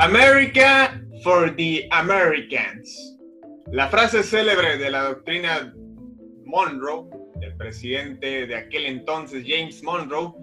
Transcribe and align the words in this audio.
America 0.00 1.02
for 1.24 1.50
the 1.56 1.88
Americans. 1.90 3.18
La 3.72 3.88
frase 3.88 4.22
célebre 4.22 4.78
de 4.78 4.90
la 4.92 5.02
doctrina 5.02 5.74
Monroe, 6.44 7.10
del 7.40 7.56
presidente 7.56 8.46
de 8.46 8.54
aquel 8.54 8.86
entonces, 8.86 9.42
James 9.44 9.82
Monroe, 9.82 10.34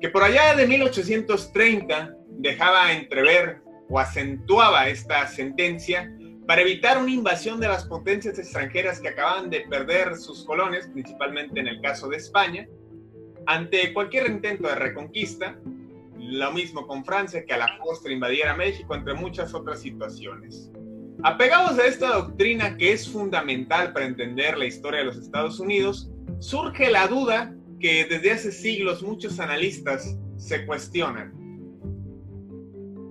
que 0.00 0.08
por 0.08 0.24
allá 0.24 0.56
de 0.56 0.66
1830 0.66 2.12
dejaba 2.40 2.92
entrever 2.92 3.60
o 3.88 4.00
acentuaba 4.00 4.88
esta 4.88 5.28
sentencia 5.28 6.12
para 6.48 6.62
evitar 6.62 6.98
una 6.98 7.12
invasión 7.12 7.60
de 7.60 7.68
las 7.68 7.84
potencias 7.84 8.36
extranjeras 8.36 8.98
que 8.98 9.10
acababan 9.10 9.48
de 9.48 9.60
perder 9.60 10.16
sus 10.16 10.44
colonias, 10.44 10.88
principalmente 10.92 11.60
en 11.60 11.68
el 11.68 11.80
caso 11.80 12.08
de 12.08 12.16
España, 12.16 12.66
ante 13.46 13.92
cualquier 13.92 14.26
intento 14.26 14.66
de 14.66 14.74
reconquista, 14.74 15.56
lo 16.26 16.52
mismo 16.52 16.86
con 16.86 17.04
Francia, 17.04 17.44
que 17.44 17.52
a 17.52 17.58
la 17.58 17.78
postre 17.78 18.12
invadiera 18.12 18.56
México, 18.56 18.94
entre 18.94 19.14
muchas 19.14 19.54
otras 19.54 19.80
situaciones. 19.80 20.70
Apegados 21.22 21.78
a 21.78 21.86
esta 21.86 22.14
doctrina 22.14 22.76
que 22.76 22.92
es 22.92 23.08
fundamental 23.08 23.92
para 23.92 24.06
entender 24.06 24.58
la 24.58 24.66
historia 24.66 25.00
de 25.00 25.06
los 25.06 25.16
Estados 25.16 25.60
Unidos, 25.60 26.10
surge 26.38 26.90
la 26.90 27.06
duda 27.06 27.54
que 27.80 28.04
desde 28.04 28.32
hace 28.32 28.52
siglos 28.52 29.02
muchos 29.02 29.40
analistas 29.40 30.18
se 30.36 30.66
cuestionan. 30.66 31.32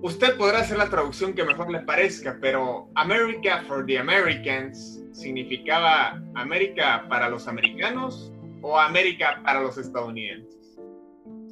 Usted 0.02 0.36
podrá 0.36 0.58
hacer 0.60 0.76
la 0.76 0.90
traducción 0.90 1.32
que 1.32 1.44
mejor 1.44 1.70
le 1.70 1.80
parezca, 1.80 2.38
pero 2.40 2.90
America 2.94 3.64
for 3.66 3.86
the 3.86 3.98
Americans 3.98 5.02
significaba 5.12 6.22
América 6.34 7.06
para 7.08 7.28
los 7.28 7.48
americanos 7.48 8.30
o 8.60 8.78
América 8.78 9.40
para 9.44 9.62
los 9.62 9.78
estadounidenses. 9.78 10.63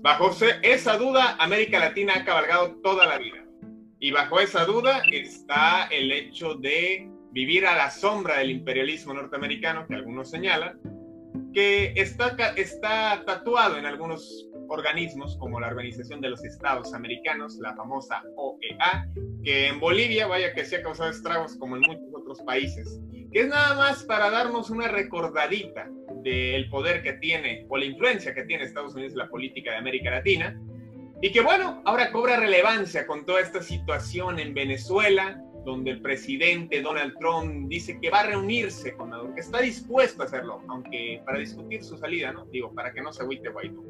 Bajo 0.03 0.33
esa 0.63 0.97
duda, 0.97 1.37
América 1.39 1.79
Latina 1.79 2.15
ha 2.17 2.25
cabalgado 2.25 2.75
toda 2.83 3.07
la 3.07 3.19
vida. 3.19 3.45
Y 4.01 4.11
bajo 4.11 4.41
esa 4.41 4.65
duda 4.65 5.01
está 5.13 5.87
el 5.93 6.11
hecho 6.11 6.57
de 6.57 7.09
vivir 7.31 7.65
a 7.67 7.77
la 7.77 7.89
sombra 7.89 8.39
del 8.39 8.51
imperialismo 8.51 9.15
norteamericano, 9.15 9.87
que 9.87 9.95
algunos 9.95 10.29
señalan, 10.29 10.81
que 11.55 11.93
está, 11.95 12.35
está 12.57 13.23
tatuado 13.25 13.79
en 13.79 13.87
algunos 13.87 14.49
organismos 14.69 15.37
como 15.37 15.61
la 15.61 15.69
Organización 15.69 16.21
de 16.21 16.31
los 16.31 16.45
Estados 16.45 16.93
Americanos, 16.95 17.55
la 17.61 17.77
famosa 17.77 18.25
OEA, 18.35 19.09
que 19.45 19.69
en 19.69 19.79
Bolivia, 19.79 20.27
vaya 20.27 20.53
que 20.53 20.65
se 20.65 20.79
ha 20.79 20.83
causado 20.83 21.11
estragos 21.11 21.57
como 21.59 21.77
en 21.77 21.83
muchos 21.83 22.13
otros 22.13 22.41
países, 22.41 23.01
que 23.33 23.43
es 23.43 23.47
nada 23.47 23.77
más 23.77 24.03
para 24.03 24.31
darnos 24.31 24.69
una 24.69 24.89
recordadita 24.89 25.89
del 26.23 26.69
poder 26.69 27.03
que 27.03 27.15
tiene 27.15 27.67
o 27.69 27.77
la 27.77 27.85
influencia 27.85 28.35
que 28.35 28.45
tiene 28.45 28.65
Estados 28.65 28.95
Unidos 28.95 29.13
en 29.13 29.19
la 29.19 29.29
política 29.29 29.73
de 29.73 29.77
América 29.79 30.11
Latina, 30.11 30.61
y 31.21 31.31
que 31.31 31.41
bueno, 31.41 31.83
ahora 31.85 32.11
cobra 32.11 32.37
relevancia 32.37 33.07
con 33.07 33.25
toda 33.25 33.41
esta 33.41 33.63
situación 33.63 34.41
en 34.41 34.55
Venezuela, 34.55 35.41
donde 35.65 35.93
el 35.93 36.03
presidente 36.03 36.83
Donald 36.83 37.15
Trump 37.21 37.69
dice 37.69 37.99
que 38.01 38.11
va 38.11 38.21
a 38.21 38.27
reunirse 38.27 38.93
con 38.95 39.11
Maduro, 39.11 39.35
que 39.35 39.41
está 39.41 39.61
dispuesto 39.61 40.23
a 40.23 40.27
hacerlo, 40.27 40.61
aunque 40.69 41.23
para 41.25 41.39
discutir 41.39 41.85
su 41.85 41.97
salida, 41.97 42.33
¿no? 42.33 42.47
Digo, 42.47 42.75
para 42.75 42.93
que 42.93 43.01
no 43.01 43.13
se 43.13 43.23
agüite 43.23 43.51
Guaidó. 43.51 43.85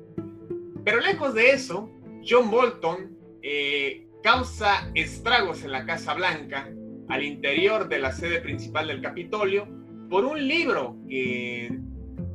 Pero 0.84 1.00
lejos 1.00 1.34
de 1.34 1.52
eso, 1.52 1.90
John 2.22 2.50
Bolton 2.50 3.16
eh, 3.40 4.06
causa 4.22 4.90
estragos 4.94 5.64
en 5.64 5.72
la 5.72 5.86
Casa 5.86 6.12
Blanca, 6.14 6.70
al 7.08 7.22
interior 7.22 7.88
de 7.88 7.98
la 7.98 8.12
sede 8.12 8.40
principal 8.40 8.88
del 8.88 9.00
Capitolio, 9.00 9.66
por 10.10 10.24
un 10.26 10.46
libro 10.46 10.96
que 11.08 11.70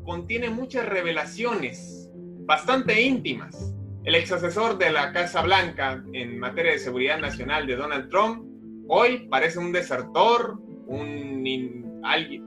contiene 0.08 0.50
muchas 0.50 0.88
revelaciones 0.88 2.10
bastante 2.16 3.00
íntimas. 3.04 3.76
El 4.06 4.16
ex 4.16 4.32
asesor 4.32 4.80
de 4.80 4.90
la 4.90 5.12
Casa 5.12 5.42
Blanca 5.44 6.04
en 6.14 6.40
materia 6.40 6.72
de 6.72 6.80
seguridad 6.80 7.20
nacional 7.20 7.68
de 7.68 7.76
Donald 7.76 8.10
Trump 8.10 8.48
Hoy 8.90 9.28
parece 9.30 9.60
un 9.60 9.74
desertor, 9.74 10.60
un, 10.88 11.44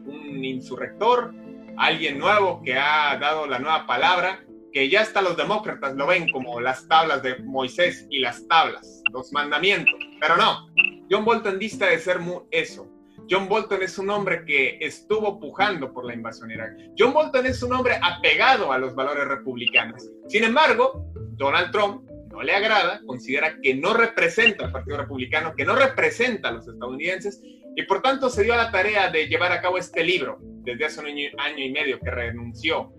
un 0.07 0.45
insurrector, 0.45 1.35
alguien 1.77 2.19
nuevo 2.19 2.63
que 2.65 2.79
ha 2.79 3.19
dado 3.19 3.47
la 3.47 3.59
nueva 3.59 3.87
palabra, 3.87 4.43
que 4.73 4.89
ya 4.89 5.03
hasta 5.03 5.21
los 5.21 5.37
demócratas 5.37 5.95
lo 5.97 6.07
ven 6.07 6.31
como 6.31 6.59
las 6.61 6.89
tablas 6.89 7.23
de 7.23 7.41
Moisés 7.41 8.07
y 8.09 8.21
las 8.21 8.49
tablas, 8.49 9.03
los 9.13 9.31
mandamientos. 9.35 9.95
Pero 10.19 10.39
no, 10.39 10.67
John 11.11 11.27
Bolton 11.27 11.59
dista 11.59 11.89
de 11.89 11.99
ser 11.99 12.21
eso. 12.51 12.89
John 13.31 13.49
Bolton 13.49 13.81
es 13.83 13.97
un 13.97 14.11
hombre 14.11 14.45
que 14.45 14.79
estuvo 14.81 15.39
pujando 15.39 15.93
por 15.93 16.05
la 16.05 16.15
invasión 16.15 16.51
Irak. 16.51 16.77
John 16.99 17.13
Bolton 17.13 17.47
es 17.47 17.63
un 17.63 17.73
hombre 17.73 17.95
apegado 18.03 18.73
a 18.73 18.79
los 18.79 18.97
valores 18.97 19.29
republicanos. 19.29 20.11
Sin 20.27 20.43
embargo, 20.43 21.07
Donald 21.37 21.71
Trump 21.71 22.11
no 22.33 22.43
le 22.43 22.53
agrada, 22.53 23.01
considera 23.07 23.57
que 23.63 23.73
no 23.75 23.95
representa 23.95 24.65
al 24.65 24.73
Partido 24.73 24.97
Republicano, 24.97 25.55
que 25.55 25.65
no 25.65 25.77
representa 25.77 26.49
a 26.49 26.53
los 26.53 26.67
estadounidenses, 26.67 27.41
y 27.77 27.83
por 27.85 28.03
tanto 28.03 28.31
se 28.31 28.43
dio 28.43 28.53
a 28.55 28.57
la 28.57 28.73
tarea 28.73 29.11
de 29.13 29.29
llevar 29.29 29.53
a 29.53 29.61
cabo 29.61 29.79
este 29.79 30.03
libro 30.03 30.39
desde 30.41 30.87
hace 30.87 31.01
un 31.01 31.07
año, 31.07 31.59
y 31.59 31.71
medio 31.71 32.01
que 32.01 32.11
renunció 32.11 32.93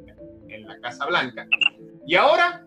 en 0.47 0.65
la 0.65 0.79
Casa 0.79 1.07
Blanca. 1.07 1.45
Y 2.07 2.15
ahora, 2.15 2.65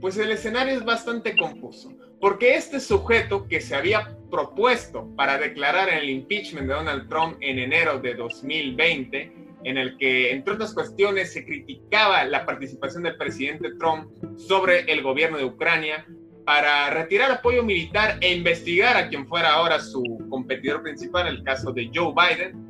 pues 0.00 0.16
el 0.16 0.30
escenario 0.30 0.78
es 0.78 0.84
bastante 0.84 1.36
confuso, 1.36 1.92
porque 2.20 2.54
este 2.54 2.80
sujeto 2.80 3.48
que 3.48 3.60
se 3.60 3.74
había 3.74 4.16
propuesto 4.30 5.08
para 5.16 5.38
declarar 5.38 5.88
el 5.88 6.08
impeachment 6.08 6.68
de 6.68 6.74
Donald 6.74 7.08
Trump 7.08 7.38
en 7.40 7.58
enero 7.58 7.98
de 7.98 8.14
2020, 8.14 9.32
en 9.64 9.78
el 9.78 9.96
que, 9.96 10.30
entre 10.30 10.54
otras 10.54 10.74
cuestiones, 10.74 11.32
se 11.32 11.44
criticaba 11.44 12.24
la 12.24 12.44
participación 12.44 13.02
del 13.02 13.16
presidente 13.16 13.72
Trump 13.78 14.10
sobre 14.36 14.80
el 14.92 15.02
gobierno 15.02 15.38
de 15.38 15.44
Ucrania 15.44 16.06
para 16.44 16.90
retirar 16.90 17.30
apoyo 17.30 17.62
militar 17.62 18.18
e 18.20 18.34
investigar 18.34 18.96
a 18.96 19.08
quien 19.08 19.26
fuera 19.26 19.54
ahora 19.54 19.80
su 19.80 20.02
competidor 20.28 20.82
principal, 20.82 21.26
el 21.26 21.42
caso 21.42 21.72
de 21.72 21.90
Joe 21.92 22.12
Biden. 22.14 22.66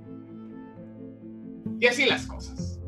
Y 1.80 1.86
así 1.86 2.06
las 2.06 2.26
cosas. 2.26 2.80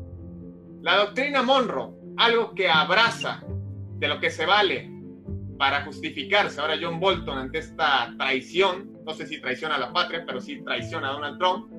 La 0.81 0.97
doctrina 0.97 1.41
Monroe, 1.41 1.93
algo 2.17 2.53
que 2.53 2.69
abraza 2.69 3.43
de 3.97 4.07
lo 4.07 4.19
que 4.19 4.29
se 4.29 4.45
vale 4.45 4.92
para 5.63 5.85
justificarse 5.85 6.59
ahora 6.59 6.75
John 6.77 6.99
Bolton 6.99 7.37
ante 7.37 7.59
esta 7.59 8.13
traición, 8.17 8.91
no 9.05 9.13
sé 9.13 9.25
si 9.25 9.39
traición 9.39 9.71
a 9.71 9.77
la 9.77 9.93
patria, 9.93 10.25
pero 10.27 10.41
sí 10.41 10.61
traición 10.61 11.05
a 11.05 11.13
Donald 11.13 11.39
Trump, 11.39 11.71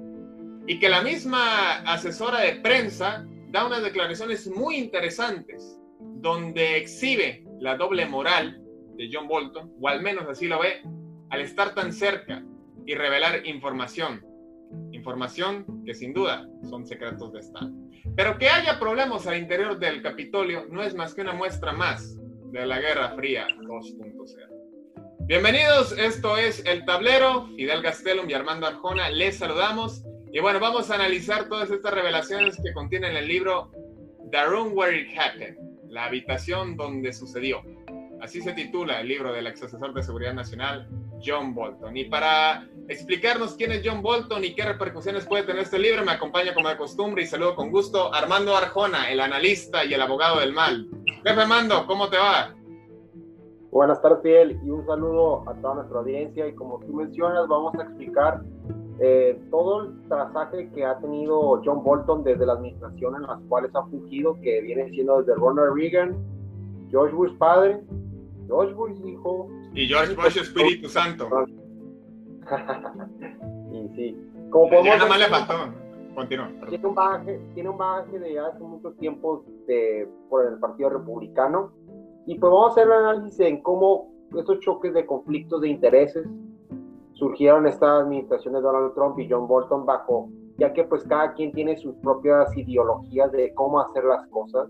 y 0.67 0.79
que 0.79 0.89
la 0.89 1.03
misma 1.03 1.81
asesora 1.81 2.41
de 2.41 2.63
prensa 2.63 3.27
da 3.51 3.67
unas 3.67 3.83
declaraciones 3.83 4.49
muy 4.49 4.77
interesantes 4.77 5.79
donde 6.01 6.79
exhibe 6.79 7.45
la 7.61 7.77
doble 7.77 8.07
moral 8.07 8.59
de 8.97 9.11
John 9.13 9.29
Bolton, 9.29 9.75
o 9.79 9.87
al 9.87 10.01
menos 10.01 10.27
así 10.31 10.49
lo 10.49 10.61
ve, 10.61 10.81
al 11.29 11.43
estar 11.43 11.75
tan 11.75 11.93
cerca 11.93 12.43
y 12.87 12.95
revelar 12.95 13.47
información. 13.47 14.25
Información 14.93 15.85
que 15.85 15.93
sin 15.93 16.15
duda 16.15 16.49
son 16.71 16.87
secretos 16.87 17.35
de 17.35 17.41
Estado. 17.41 17.71
Pero 18.17 18.39
que 18.39 18.49
haya 18.49 18.81
problemas 18.81 19.27
al 19.27 19.37
interior 19.37 19.79
del 19.79 20.01
Capitolio 20.01 20.65
no 20.71 20.83
es 20.83 20.95
más 20.95 21.13
que 21.13 21.21
una 21.21 21.35
muestra 21.35 21.75
más 21.75 22.19
de 22.55 22.67
la 22.67 22.81
Guerra 22.81 23.11
Fría 23.17 23.49
2.0. 23.49 25.27
Bienvenidos, 25.27 25.91
esto 25.99 26.37
es 26.37 26.65
El 26.65 26.85
Tablero, 26.85 27.49
Fidel 27.57 27.83
Gastelum 27.83 28.31
y 28.31 28.33
Armando 28.33 28.69
Arjona, 28.69 29.11
les 29.11 29.39
saludamos. 29.39 30.05
Y 30.33 30.39
bueno, 30.39 30.61
vamos 30.61 30.89
a 30.89 30.95
analizar 30.95 31.49
todas 31.49 31.69
estas 31.73 31.93
revelaciones 31.93 32.57
que 32.63 32.73
contienen 32.73 33.17
el 33.17 33.27
libro 33.27 33.73
The 34.31 34.45
Room 34.45 34.71
Where 34.73 34.97
It 34.97 35.19
Happened, 35.19 35.59
la 35.89 36.05
habitación 36.05 36.77
donde 36.77 37.13
sucedió. 37.13 37.61
Así 38.21 38.41
se 38.41 38.53
titula 38.53 39.01
el 39.01 39.09
libro 39.09 39.33
del 39.33 39.49
ex 39.49 39.65
asesor 39.65 39.93
de 39.93 40.05
seguridad 40.05 40.35
nacional, 40.35 40.89
John 41.25 41.55
Bolton. 41.55 41.97
Y 41.97 42.05
para 42.05 42.69
explicarnos 42.89 43.55
quién 43.55 43.73
es 43.73 43.83
John 43.85 44.03
Bolton 44.03 44.45
y 44.45 44.55
qué 44.55 44.65
repercusiones 44.65 45.27
puede 45.27 45.45
tener 45.45 45.63
este 45.63 45.79
libro, 45.79 46.05
me 46.05 46.13
acompaña 46.13 46.55
como 46.55 46.69
de 46.69 46.77
costumbre 46.77 47.23
y 47.23 47.27
saludo 47.27 47.55
con 47.55 47.71
gusto 47.71 48.13
Armando 48.13 48.57
Arjona, 48.57 49.11
el 49.11 49.21
analista 49.21 49.85
y 49.85 49.95
el 49.95 50.03
abogado 50.03 50.41
del 50.41 50.53
mal. 50.53 50.89
Jefe 51.25 51.41
Armando, 51.41 51.87
¿cómo 51.87 52.09
te 52.09 52.19
va? 52.19 52.55
Buenas 53.71 54.01
tardes, 54.01 54.21
Fidel, 54.23 54.61
y 54.65 54.71
un 54.71 54.87
saludo 54.87 55.49
a 55.49 55.55
toda 55.55 55.75
nuestra 55.75 55.99
audiencia. 55.99 56.47
Y 56.47 56.55
como 56.55 56.79
tú 56.81 56.93
mencionas, 56.93 57.49
vamos 57.49 57.75
a 57.75 57.83
explicar 57.83 58.41
eh, 59.01 59.37
todo 59.51 59.83
el 59.83 60.09
trazaje 60.09 60.71
que 60.71 60.85
ha 60.85 60.97
tenido 60.99 61.61
John 61.65 61.83
Bolton 61.83 62.23
desde 62.23 62.47
la 62.47 62.53
administración 62.53 63.17
en 63.17 63.23
las 63.23 63.41
cuales 63.49 63.75
ha 63.75 63.83
fungido, 63.87 64.41
que 64.41 64.61
viene 64.61 64.89
siendo 64.91 65.19
desde 65.19 65.35
Ronald 65.35 65.75
Reagan, 65.75 66.17
George 66.89 67.15
Bush 67.17 67.37
padre, 67.37 67.81
George 68.47 68.73
Bush 68.75 68.97
hijo. 69.05 69.49
Y 69.75 69.89
George 69.89 70.15
Bush 70.15 70.39
Espíritu 70.39 70.89
Santo. 70.89 71.29
y 73.73 73.89
sí. 73.95 74.31
Como 74.51 74.69
podemos 74.69 74.87
ya 74.87 74.97
nada 74.97 75.09
más 75.09 75.19
le 75.19 75.27
faltó. 75.27 75.55
Continúa. 76.15 76.49
Tiene 76.69 76.87
un 76.87 76.95
bagaje, 76.95 77.41
tiene 77.55 77.69
un 77.69 77.79
bagaje 77.79 78.19
de 78.19 78.39
hace 78.39 78.61
mucho 78.61 78.93
tiempo 78.93 79.45
de, 79.67 80.09
por 80.29 80.47
el 80.47 80.59
Partido 80.59 80.91
Republicano 80.91 81.73
y 82.27 82.39
pues 82.39 82.51
vamos 82.51 82.69
a 82.69 82.73
hacer 82.73 82.87
un 82.87 82.93
análisis 82.93 83.41
en 83.41 83.63
cómo 83.63 84.13
estos 84.37 84.61
choques 84.61 84.95
de 84.95 85.05
conflictos 85.07 85.61
de 85.61 85.69
intereses 85.69 86.27
surgieron 87.13 87.67
en 87.67 87.73
esta 87.73 87.99
administración 87.99 88.55
de 88.55 88.61
Donald 88.61 88.95
Trump 88.95 89.19
y 89.19 89.29
John 89.29 89.47
Bolton 89.47 89.87
bajo, 89.87 90.29
ya 90.59 90.73
que 90.73 90.85
pues 90.85 91.05
cada 91.05 91.33
quien 91.35 91.53
tiene 91.53 91.77
sus 91.77 91.95
propias 91.97 92.57
ideologías 92.57 93.31
de 93.33 93.53
cómo 93.55 93.81
hacer 93.81 94.05
las 94.05 94.27
cosas. 94.29 94.69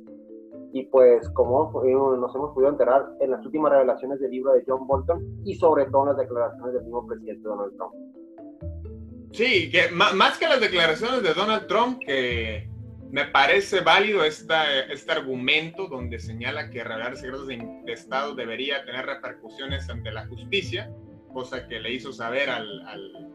Y 0.74 0.86
pues 0.86 1.30
como 1.30 1.70
nos 1.72 2.34
hemos 2.34 2.52
podido 2.52 2.68
enterar 2.68 3.06
en 3.20 3.30
las 3.30 3.46
últimas 3.46 3.70
revelaciones 3.72 4.20
del 4.20 4.32
libro 4.32 4.52
de 4.52 4.64
John 4.66 4.86
Bolton 4.86 5.24
y 5.44 5.54
sobre 5.54 5.86
todo 5.86 6.02
en 6.02 6.08
las 6.08 6.18
declaraciones 6.18 6.74
del 6.74 6.82
mismo 6.82 7.06
presidente 7.06 7.42
Donald 7.42 7.76
Trump. 7.76 7.94
Sí, 9.32 9.70
que 9.70 9.90
más 9.90 10.36
que 10.36 10.48
las 10.48 10.60
declaraciones 10.60 11.22
de 11.22 11.32
Donald 11.32 11.68
Trump, 11.68 12.00
que 12.04 12.68
me 13.14 13.26
parece 13.26 13.80
válido 13.80 14.24
esta, 14.24 14.82
este 14.90 15.12
argumento 15.12 15.86
donde 15.86 16.18
señala 16.18 16.68
que 16.68 16.82
revelar 16.82 17.16
secretos 17.16 17.46
de, 17.46 17.64
Estado 17.86 18.34
debería 18.34 18.84
tener 18.84 19.06
repercusiones 19.06 19.88
ante 19.88 20.10
la 20.10 20.26
justicia, 20.26 20.92
cosa 21.32 21.68
que 21.68 21.78
le 21.78 21.92
hizo 21.92 22.12
saber 22.12 22.50
al, 22.50 22.80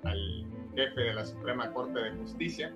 al, 0.04 0.46
jefe 0.76 1.00
de 1.00 1.14
la 1.14 1.26
Suprema 1.26 1.72
Corte 1.72 1.98
de 1.98 2.12
Justicia. 2.12 2.76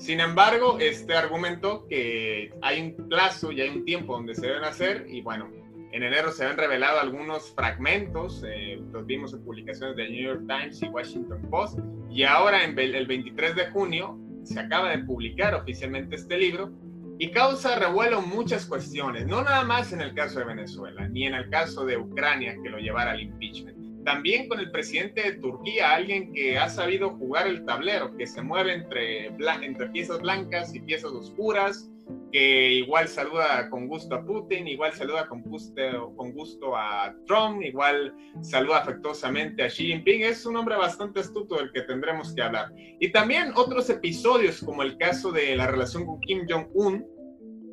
Sin 0.00 0.18
embargo, 0.18 0.78
este 0.80 1.14
argumento 1.14 1.86
que 1.86 2.54
hay 2.62 2.80
un 2.80 3.08
plazo 3.10 3.52
y 3.52 3.60
hay 3.60 3.68
un 3.68 3.84
tiempo 3.84 4.14
donde 4.14 4.34
se 4.34 4.46
deben 4.46 4.64
hacer 4.64 5.04
y 5.06 5.20
bueno, 5.20 5.50
en 5.92 6.02
enero 6.02 6.32
se 6.32 6.46
han 6.46 6.56
revelado 6.56 7.00
algunos 7.00 7.54
fragmentos, 7.54 8.42
eh, 8.46 8.80
los 8.92 9.04
vimos 9.04 9.34
en 9.34 9.44
publicaciones 9.44 9.96
de 9.96 10.08
New 10.08 10.22
York 10.22 10.44
Times 10.48 10.82
y 10.82 10.88
Washington 10.88 11.42
Post, 11.50 11.80
y 12.08 12.22
ahora 12.22 12.64
en 12.64 12.78
el 12.78 13.06
23 13.06 13.54
de 13.54 13.66
junio 13.66 14.18
se 14.42 14.58
acaba 14.58 14.88
de 14.88 15.04
publicar 15.04 15.54
oficialmente 15.54 16.16
este 16.16 16.38
libro 16.38 16.72
y 17.18 17.30
causa 17.30 17.78
revuelo 17.78 18.22
muchas 18.22 18.64
cuestiones, 18.64 19.26
no 19.26 19.42
nada 19.42 19.64
más 19.64 19.92
en 19.92 20.00
el 20.00 20.14
caso 20.14 20.38
de 20.38 20.46
Venezuela, 20.46 21.06
ni 21.08 21.26
en 21.26 21.34
el 21.34 21.50
caso 21.50 21.84
de 21.84 21.98
Ucrania 21.98 22.56
que 22.62 22.70
lo 22.70 22.78
llevara 22.78 23.10
al 23.10 23.20
impeachment. 23.20 23.79
También 24.04 24.48
con 24.48 24.60
el 24.60 24.70
presidente 24.70 25.22
de 25.22 25.32
Turquía, 25.38 25.94
alguien 25.94 26.32
que 26.32 26.58
ha 26.58 26.68
sabido 26.68 27.10
jugar 27.10 27.46
el 27.46 27.64
tablero, 27.64 28.16
que 28.16 28.26
se 28.26 28.42
mueve 28.42 28.74
entre, 28.74 29.26
entre 29.26 29.88
piezas 29.90 30.20
blancas 30.20 30.74
y 30.74 30.80
piezas 30.80 31.12
oscuras, 31.12 31.90
que 32.32 32.72
igual 32.74 33.08
saluda 33.08 33.68
con 33.70 33.88
gusto 33.88 34.14
a 34.14 34.24
Putin, 34.24 34.68
igual 34.68 34.92
saluda 34.92 35.26
con 35.28 35.42
gusto, 35.42 36.14
con 36.16 36.32
gusto 36.32 36.76
a 36.76 37.14
Trump, 37.26 37.62
igual 37.62 38.14
saluda 38.40 38.78
afectuosamente 38.78 39.62
a 39.62 39.68
Xi 39.68 39.86
Jinping. 39.86 40.22
Es 40.22 40.46
un 40.46 40.56
hombre 40.56 40.76
bastante 40.76 41.20
astuto 41.20 41.56
del 41.56 41.72
que 41.72 41.82
tendremos 41.82 42.34
que 42.34 42.42
hablar. 42.42 42.72
Y 43.00 43.10
también 43.10 43.52
otros 43.56 43.90
episodios, 43.90 44.60
como 44.62 44.82
el 44.82 44.96
caso 44.96 45.32
de 45.32 45.56
la 45.56 45.66
relación 45.66 46.06
con 46.06 46.20
Kim 46.20 46.46
Jong-un, 46.48 47.04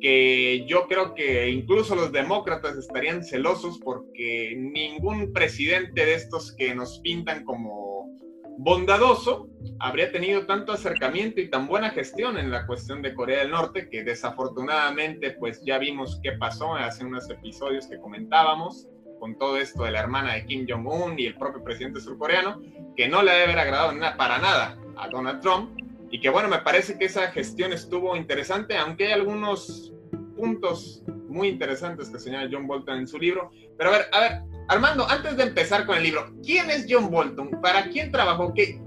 que 0.00 0.64
yo 0.66 0.86
creo 0.86 1.14
que 1.14 1.48
incluso 1.48 1.94
los 1.94 2.12
demócratas 2.12 2.76
estarían 2.76 3.24
celosos 3.24 3.78
porque 3.78 4.54
ningún 4.56 5.32
presidente 5.32 6.04
de 6.04 6.14
estos 6.14 6.52
que 6.52 6.74
nos 6.74 7.00
pintan 7.00 7.44
como 7.44 8.16
bondadoso 8.58 9.48
habría 9.78 10.10
tenido 10.10 10.46
tanto 10.46 10.72
acercamiento 10.72 11.40
y 11.40 11.48
tan 11.48 11.66
buena 11.68 11.90
gestión 11.90 12.38
en 12.38 12.50
la 12.50 12.66
cuestión 12.66 13.02
de 13.02 13.14
Corea 13.14 13.40
del 13.40 13.50
Norte 13.50 13.88
que 13.88 14.02
desafortunadamente 14.02 15.32
pues 15.32 15.62
ya 15.64 15.78
vimos 15.78 16.20
qué 16.22 16.32
pasó 16.32 16.74
hace 16.74 17.04
unos 17.04 17.30
episodios 17.30 17.86
que 17.86 17.98
comentábamos 17.98 18.88
con 19.18 19.36
todo 19.36 19.58
esto 19.58 19.84
de 19.84 19.92
la 19.92 20.00
hermana 20.00 20.34
de 20.34 20.46
Kim 20.46 20.66
Jong-un 20.68 21.18
y 21.18 21.26
el 21.26 21.36
propio 21.36 21.62
presidente 21.62 22.00
surcoreano, 22.00 22.60
que 22.96 23.08
no 23.08 23.22
le 23.22 23.32
debe 23.32 23.44
haber 23.44 23.58
agradado 23.58 24.16
para 24.16 24.38
nada 24.38 24.78
a 24.96 25.08
Donald 25.08 25.40
Trump 25.40 25.70
y 26.10 26.20
que 26.20 26.30
bueno, 26.30 26.48
me 26.48 26.58
parece 26.58 26.98
que 26.98 27.04
esa 27.06 27.28
gestión 27.28 27.72
estuvo 27.72 28.16
interesante, 28.16 28.76
aunque 28.76 29.06
hay 29.06 29.12
algunos 29.12 29.92
puntos 30.36 31.02
muy 31.28 31.48
interesantes 31.48 32.08
que 32.08 32.18
señala 32.18 32.48
John 32.50 32.66
Bolton 32.66 32.98
en 32.98 33.08
su 33.08 33.18
libro. 33.18 33.50
Pero 33.76 33.90
a 33.90 33.92
ver, 33.92 34.06
a 34.12 34.20
ver, 34.20 34.42
Armando, 34.68 35.04
antes 35.08 35.36
de 35.36 35.44
empezar 35.44 35.86
con 35.86 35.96
el 35.96 36.04
libro, 36.04 36.26
¿quién 36.42 36.70
es 36.70 36.86
John 36.88 37.10
Bolton? 37.10 37.50
¿Para 37.62 37.88
quién 37.88 38.10
trabajó? 38.10 38.52
¿Qué, 38.54 38.78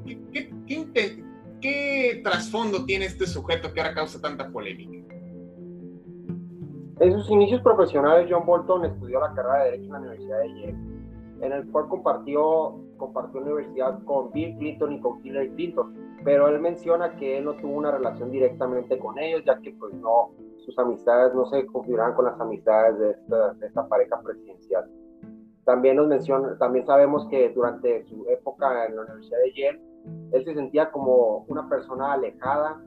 trasfondo 2.24 2.86
tiene 2.86 3.06
este 3.06 3.28
sujeto 3.28 3.74
que 3.74 3.82
ahora 3.82 3.94
causa 3.94 4.22
tanta 4.22 4.50
polémica? 4.50 5.14
En 7.00 7.14
sus 7.14 7.30
inicios 7.32 7.62
profesionales, 7.62 8.28
John 8.30 8.46
Bolton 8.46 8.86
estudió 8.86 9.20
la 9.20 9.34
carrera 9.34 9.64
de 9.64 9.72
Derecho 9.72 9.86
en 9.86 9.92
la 9.92 10.00
Universidad 10.00 10.40
de 10.40 10.50
Yale, 10.50 10.76
en 11.42 11.52
el 11.52 11.68
cual 11.72 11.88
compartió, 11.88 12.80
compartió 12.98 13.42
universidad 13.42 14.04
con 14.04 14.32
Bill 14.32 14.56
Clinton 14.58 14.94
y 14.94 15.00
con 15.00 15.26
Hillary 15.26 15.50
Clinton, 15.52 15.96
pero 16.24 16.48
él 16.48 16.60
menciona 16.60 17.16
que 17.16 17.38
él 17.38 17.46
no 17.46 17.54
tuvo 17.56 17.78
una 17.78 17.92
relación 17.92 18.32
directamente 18.32 18.98
con 18.98 19.18
ellos, 19.18 19.44
ya 19.46 19.60
que 19.60 19.74
pues 19.74 19.94
no, 19.96 20.32
sus 20.66 20.78
amistades 20.78 21.34
no 21.34 21.46
se 21.48 21.66
configuraban 21.66 22.14
con 22.14 22.26
las 22.26 22.40
amistades 22.40 22.98
de 23.00 23.66
esta, 23.66 23.88
pareja 23.88 24.22
presidencial. 24.22 24.90
También 25.66 25.98
nos 25.98 26.08
menciona, 26.08 26.58
también 26.58 26.86
sabemos 26.86 27.28
que 27.30 27.50
durante 27.50 28.04
su 28.06 28.26
época 28.30 28.86
en 28.86 28.96
la 28.96 29.04
Universidad 29.04 29.40
de 29.40 29.54
Yale, 29.54 29.82
él 30.32 30.46
se 30.46 30.54
sentía 30.54 30.92
como 30.92 31.46
una 31.48 31.70
persona 31.70 32.14
alejada 32.14 32.82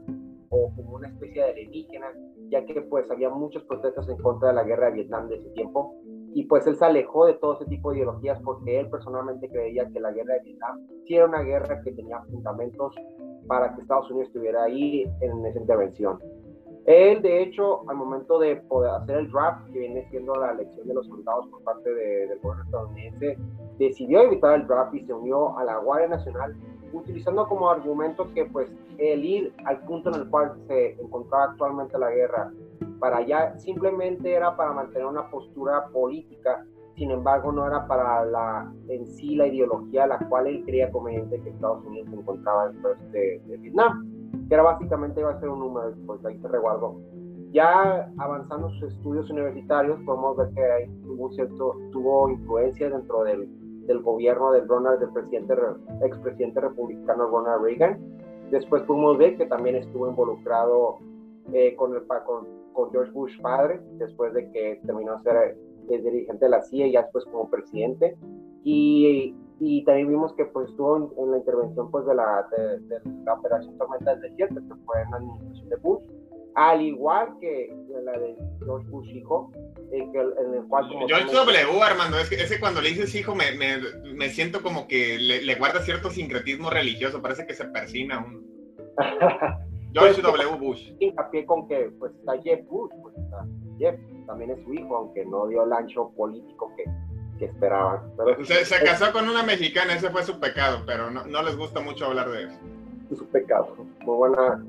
o 0.48 0.72
como 0.74 0.96
una 0.96 1.08
especie 1.08 1.42
de 1.42 1.50
alienígena, 1.50 2.06
ya 2.50 2.64
que 2.64 2.82
pues 2.82 3.10
había 3.10 3.30
muchos 3.30 3.62
protestos 3.64 4.08
en 4.08 4.16
contra 4.18 4.48
de 4.48 4.54
la 4.54 4.64
guerra 4.64 4.86
de 4.86 4.92
Vietnam 4.92 5.28
de 5.28 5.36
ese 5.36 5.50
tiempo, 5.50 5.96
y 6.34 6.44
pues 6.46 6.66
él 6.66 6.76
se 6.76 6.84
alejó 6.84 7.26
de 7.26 7.34
todo 7.34 7.54
ese 7.54 7.64
tipo 7.66 7.90
de 7.90 7.98
ideologías 7.98 8.40
porque 8.42 8.80
él 8.80 8.90
personalmente 8.90 9.48
creía 9.48 9.88
que 9.88 10.00
la 10.00 10.10
guerra 10.10 10.34
de 10.34 10.40
Vietnam 10.40 10.86
sí 11.06 11.14
era 11.14 11.26
una 11.26 11.42
guerra 11.42 11.80
que 11.82 11.92
tenía 11.92 12.20
fundamentos 12.22 12.94
para 13.46 13.72
que 13.72 13.82
Estados 13.82 14.10
Unidos 14.10 14.28
estuviera 14.28 14.64
ahí 14.64 15.04
en 15.20 15.46
esa 15.46 15.60
intervención. 15.60 16.18
Él, 16.86 17.22
de 17.22 17.42
hecho, 17.42 17.88
al 17.88 17.96
momento 17.96 18.38
de 18.38 18.56
poder 18.56 18.90
hacer 18.90 19.18
el 19.18 19.30
draft, 19.30 19.70
que 19.72 19.78
viene 19.78 20.06
siendo 20.10 20.34
la 20.34 20.50
elección 20.50 20.86
de 20.86 20.94
los 20.94 21.06
soldados 21.06 21.46
por 21.48 21.62
parte 21.62 21.88
del 21.94 22.38
gobierno 22.40 22.64
estadounidense, 22.64 23.38
decidió 23.78 24.22
evitar 24.22 24.60
el 24.60 24.66
draft 24.66 24.94
y 24.94 25.00
se 25.06 25.12
unió 25.12 25.56
a 25.56 25.64
la 25.64 25.78
Guardia 25.78 26.08
Nacional, 26.08 26.54
utilizando 26.92 27.46
como 27.48 27.70
argumento 27.70 28.30
que 28.34 28.44
pues 28.46 28.70
el 28.98 29.24
ir 29.24 29.54
al 29.64 29.80
punto 29.86 30.10
en 30.10 30.22
el 30.22 30.28
cual 30.28 30.52
se 30.66 30.92
encontraba 31.00 31.52
actualmente 31.52 31.98
la 31.98 32.10
guerra, 32.10 32.52
para 33.04 33.18
allá 33.18 33.54
simplemente 33.58 34.32
era 34.32 34.56
para 34.56 34.72
mantener 34.72 35.04
una 35.04 35.28
postura 35.28 35.88
política, 35.92 36.64
sin 36.96 37.10
embargo 37.10 37.52
no 37.52 37.66
era 37.66 37.86
para 37.86 38.24
la 38.24 38.72
en 38.88 39.06
sí 39.06 39.36
la 39.36 39.46
ideología 39.46 40.04
a 40.04 40.06
la 40.06 40.18
cual 40.20 40.46
él 40.46 40.62
creía 40.64 40.90
conveniente 40.90 41.38
que 41.42 41.50
Estados 41.50 41.84
Unidos 41.84 42.08
se 42.08 42.16
encontraba 42.16 42.70
después 42.70 42.96
de 43.12 43.42
Vietnam 43.58 44.14
que 44.48 44.54
era 44.54 44.62
básicamente 44.62 45.20
iba 45.20 45.32
a 45.32 45.38
ser 45.38 45.50
un 45.50 45.58
número, 45.58 45.94
pues 46.06 46.24
ahí 46.24 46.38
se 46.38 46.48
reguardó. 46.48 46.98
Ya 47.52 48.10
avanzando 48.16 48.70
sus 48.70 48.94
estudios 48.94 49.28
universitarios, 49.28 50.00
podemos 50.06 50.38
ver 50.38 50.48
que 50.54 50.64
ahí 50.64 50.88
tuvo, 51.02 51.30
cierto, 51.32 51.76
tuvo 51.92 52.30
influencia 52.30 52.88
dentro 52.88 53.22
del, 53.24 53.46
del 53.86 54.00
gobierno 54.00 54.50
del 54.52 54.66
Ronald, 54.66 55.00
del 55.00 55.10
presidente, 55.10 55.54
expresidente 56.02 56.58
republicano 56.58 57.26
Ronald 57.26 57.64
Reagan. 57.64 57.98
Después 58.50 58.82
pudimos 58.84 59.18
ver 59.18 59.36
que 59.36 59.44
también 59.44 59.76
estuvo 59.76 60.08
involucrado 60.08 61.00
eh, 61.52 61.76
con, 61.76 61.94
el, 61.94 62.02
con, 62.06 62.63
con, 62.74 62.90
George 62.90 63.12
Bush 63.12 63.40
padre, 63.40 63.80
después 63.98 64.34
de 64.34 64.50
que 64.50 64.80
terminó 64.84 65.16
de 65.16 65.22
ser 65.22 65.56
el 65.88 66.04
dirigente 66.04 66.44
de 66.44 66.50
la 66.50 66.62
CIA 66.62 66.86
y 66.88 66.92
ya 66.92 67.02
después 67.02 67.24
como 67.24 67.48
presidente. 67.48 68.16
Y 68.64 69.34
y 69.60 69.84
también 69.84 70.08
vimos 70.08 70.34
que 70.34 70.44
pues 70.46 70.68
estuvo 70.68 70.96
en, 70.96 71.30
la 71.30 71.38
intervención 71.38 71.90
pues 71.90 72.04
de 72.06 72.14
la, 72.14 72.46
de, 72.56 73.00
la 73.24 73.34
operación 73.34 73.78
Tormenta 73.78 74.10
del 74.12 74.30
Desierto, 74.30 74.56
que 74.56 74.74
fue 74.84 75.02
en 75.02 75.10
la 75.10 75.16
administración 75.18 75.68
de 75.68 75.76
Bush, 75.76 76.04
al 76.56 76.82
igual 76.82 77.28
que 77.40 77.74
la 78.04 78.18
de 78.18 78.36
George 78.64 78.88
Bush 78.88 79.08
hijo, 79.10 79.52
en, 79.92 80.54
el 80.54 80.64
cual... 80.68 80.88
George 81.06 81.32
W, 81.32 81.82
Armando, 81.82 82.18
es 82.18 82.28
que, 82.28 82.36
ese 82.36 82.58
cuando 82.58 82.80
le 82.80 82.90
dices 82.90 83.14
hijo 83.14 83.34
me, 83.34 83.52
me, 83.52 83.78
me 84.12 84.28
siento 84.28 84.62
como 84.62 84.88
que 84.88 85.18
le, 85.18 85.54
guarda 85.54 85.80
cierto 85.80 86.10
sincretismo 86.10 86.70
religioso, 86.70 87.22
parece 87.22 87.46
que 87.46 87.54
se 87.54 87.64
persina 87.66 88.24
un... 88.24 88.44
George 89.94 90.20
W. 90.20 90.58
Bush. 90.58 90.92
Hincapié 90.98 91.46
con 91.46 91.68
que 91.68 91.90
pues 91.98 92.12
está 92.14 92.36
Jeff 92.42 92.66
Bush, 92.68 92.90
pues 93.00 93.16
está 93.16 93.46
Jeff, 93.78 93.98
también 94.26 94.50
es 94.50 94.62
su 94.64 94.74
hijo, 94.74 94.96
aunque 94.96 95.24
no 95.24 95.46
dio 95.46 95.64
el 95.64 95.72
ancho 95.72 96.10
político 96.16 96.72
que, 96.76 96.84
que 97.38 97.46
esperaban. 97.46 98.12
se, 98.42 98.64
se, 98.64 98.84
casó 98.84 99.12
con 99.12 99.28
una 99.28 99.42
mexicana, 99.42 99.94
ese 99.94 100.10
fue 100.10 100.22
su 100.24 100.40
pecado, 100.40 100.82
pero 100.84 101.10
no, 101.10 101.24
no 101.26 101.42
les 101.42 101.56
gusta 101.56 101.80
mucho 101.80 102.06
hablar 102.06 102.28
de 102.30 102.44
eso. 102.44 102.58
Su 103.14 103.26
pecado, 103.28 103.76
muy 104.04 104.16
buena, 104.16 104.64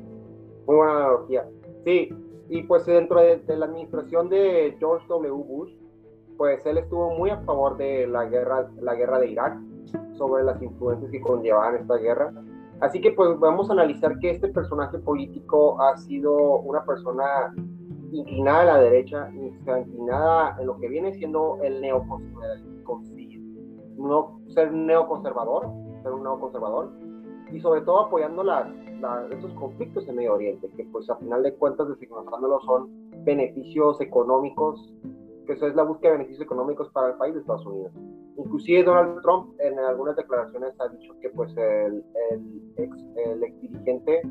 muy 0.68 0.76
buena 0.76 0.96
analogía. 0.98 1.46
Sí, 1.84 2.10
y 2.50 2.64
pues 2.64 2.86
dentro 2.86 3.20
de, 3.20 3.42
la 3.48 3.66
administración 3.66 4.30
de 4.30 4.76
George 4.80 5.06
W. 5.08 5.32
Bush, 5.32 5.72
pues 6.38 6.66
él 6.66 6.78
estuvo 6.78 7.12
muy 7.12 7.30
a 7.32 7.38
favor 7.42 7.78
de 7.78 8.08
la 8.08 8.26
guerra, 8.26 8.70
la 8.80 8.94
guerra 8.94 9.20
de 9.20 9.32
Irak, 9.32 9.58
sobre 10.18 10.44
las 10.44 10.62
influencias 10.62 11.12
que 11.12 11.22
conllevaban 11.22 11.78
esta 11.78 11.96
guerra. 11.98 12.32
Así 12.82 13.00
que 13.00 13.12
pues 13.12 13.40
vamos 13.40 13.70
a 13.70 13.74
analizar 13.74 14.20
que 14.20 14.32
este 14.32 14.50
personaje 14.50 15.00
político 15.00 15.82
ha 15.82 15.98
sido 15.98 16.60
una 16.60 16.84
persona 16.84 17.54
inclinada 18.12 18.62
a 18.62 18.66
la 18.66 18.80
derecha, 18.80 19.30
inclinada 19.34 20.58
en 20.60 20.68
lo 20.68 20.78
que 20.78 20.90
viene 20.90 21.14
siendo 21.14 21.58
el 21.64 21.82
neoconservadorismo, 21.82 22.76
no 23.98 24.40
ser 24.50 24.72
neoconservador, 24.74 25.70
ser 26.04 26.12
un 26.12 26.24
neoconservador, 26.24 26.92
y 27.52 27.60
sobre 27.60 27.82
todo 27.82 28.02
apoyando 28.02 28.44
las, 28.44 28.68
estos 29.32 29.54
conflictos 29.54 30.08
en 30.08 30.16
Medio 30.16 30.34
Oriente, 30.34 30.70
que 30.76 30.84
pues 30.86 31.10
a 31.10 31.16
final 31.18 31.44
de 31.44 31.54
cuentas 31.56 31.88
designándolo 31.88 32.60
son 32.62 32.90
beneficios 33.24 34.02
económicos, 34.02 34.94
que 35.46 35.54
eso 35.54 35.68
es 35.68 35.76
la 35.76 35.84
búsqueda 35.84 36.12
de 36.12 36.18
beneficios 36.18 36.46
económicos 36.46 36.90
para 36.90 37.10
el 37.10 37.16
país 37.16 37.34
de 37.34 37.42
Estados 37.42 37.66
Unidos. 37.66 37.92
Inclusive 38.38 38.84
Donald 38.84 39.22
Trump 39.22 39.56
en 39.60 39.80
algunas 39.80 40.16
declaraciones 40.16 40.74
ha 40.80 40.90
dicho 40.90 41.14
que 41.22 41.30
pues 41.30 41.56
el, 41.58 42.04
el, 42.32 42.62
ex, 42.78 42.98
el 43.26 43.44
ex 43.44 43.62
dirigente, 43.62 44.22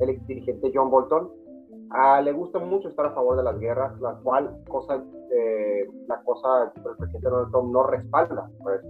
el 0.00 0.08
ex 0.10 0.26
dirigente 0.26 0.72
John 0.74 0.90
Bolton, 0.90 1.30
le 2.24 2.32
gusta 2.32 2.58
mucho 2.58 2.88
estar 2.88 3.06
a 3.06 3.12
favor 3.12 3.36
de 3.36 3.42
las 3.42 3.58
guerras, 3.58 3.98
la 4.00 4.14
cual 4.22 4.56
cosa, 4.68 5.04
eh, 5.30 5.88
la 6.08 6.22
cosa 6.22 6.72
el 6.74 6.96
presidente 6.96 7.28
Donald 7.28 7.50
Trump 7.50 7.72
no 7.72 7.82
respalda. 7.84 8.50
Pues. 8.62 8.80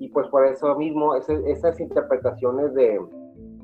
Y 0.00 0.08
pues 0.08 0.26
por 0.28 0.44
eso 0.46 0.74
mismo, 0.76 1.14
esas 1.14 1.80
interpretaciones 1.80 2.74
de, 2.74 3.00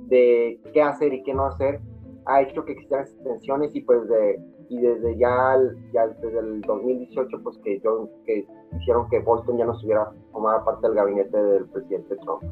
de 0.06 0.60
qué 0.72 0.82
hacer 0.82 1.12
y 1.12 1.22
qué 1.24 1.34
no 1.34 1.46
hacer, 1.46 1.80
ha 2.26 2.42
hecho 2.42 2.64
que 2.64 2.72
existan 2.72 3.06
tensiones 3.24 3.74
y 3.74 3.80
pues 3.80 4.06
de, 4.08 4.40
y 4.68 4.78
desde 4.78 5.18
ya, 5.18 5.56
ya 5.92 6.06
desde 6.06 6.38
el 6.40 6.60
2018 6.62 7.42
pues 7.42 7.56
que 7.64 7.80
yo 7.80 8.08
que 8.26 8.46
hicieron 8.78 9.08
que 9.08 9.20
Bolton 9.20 9.58
ya 9.58 9.64
no 9.64 9.74
estuviera 9.74 10.10
formada 10.32 10.64
parte 10.64 10.86
del 10.86 10.96
gabinete 10.96 11.36
del 11.36 11.66
presidente 11.66 12.16
Trump. 12.16 12.42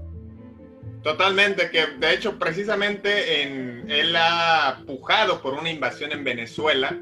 Totalmente, 1.02 1.70
que 1.70 1.86
de 1.98 2.14
hecho 2.14 2.38
precisamente 2.38 3.42
en, 3.42 3.90
él 3.90 4.14
ha 4.16 4.82
pujado 4.86 5.40
por 5.40 5.54
una 5.54 5.70
invasión 5.70 6.10
en 6.12 6.24
Venezuela, 6.24 6.98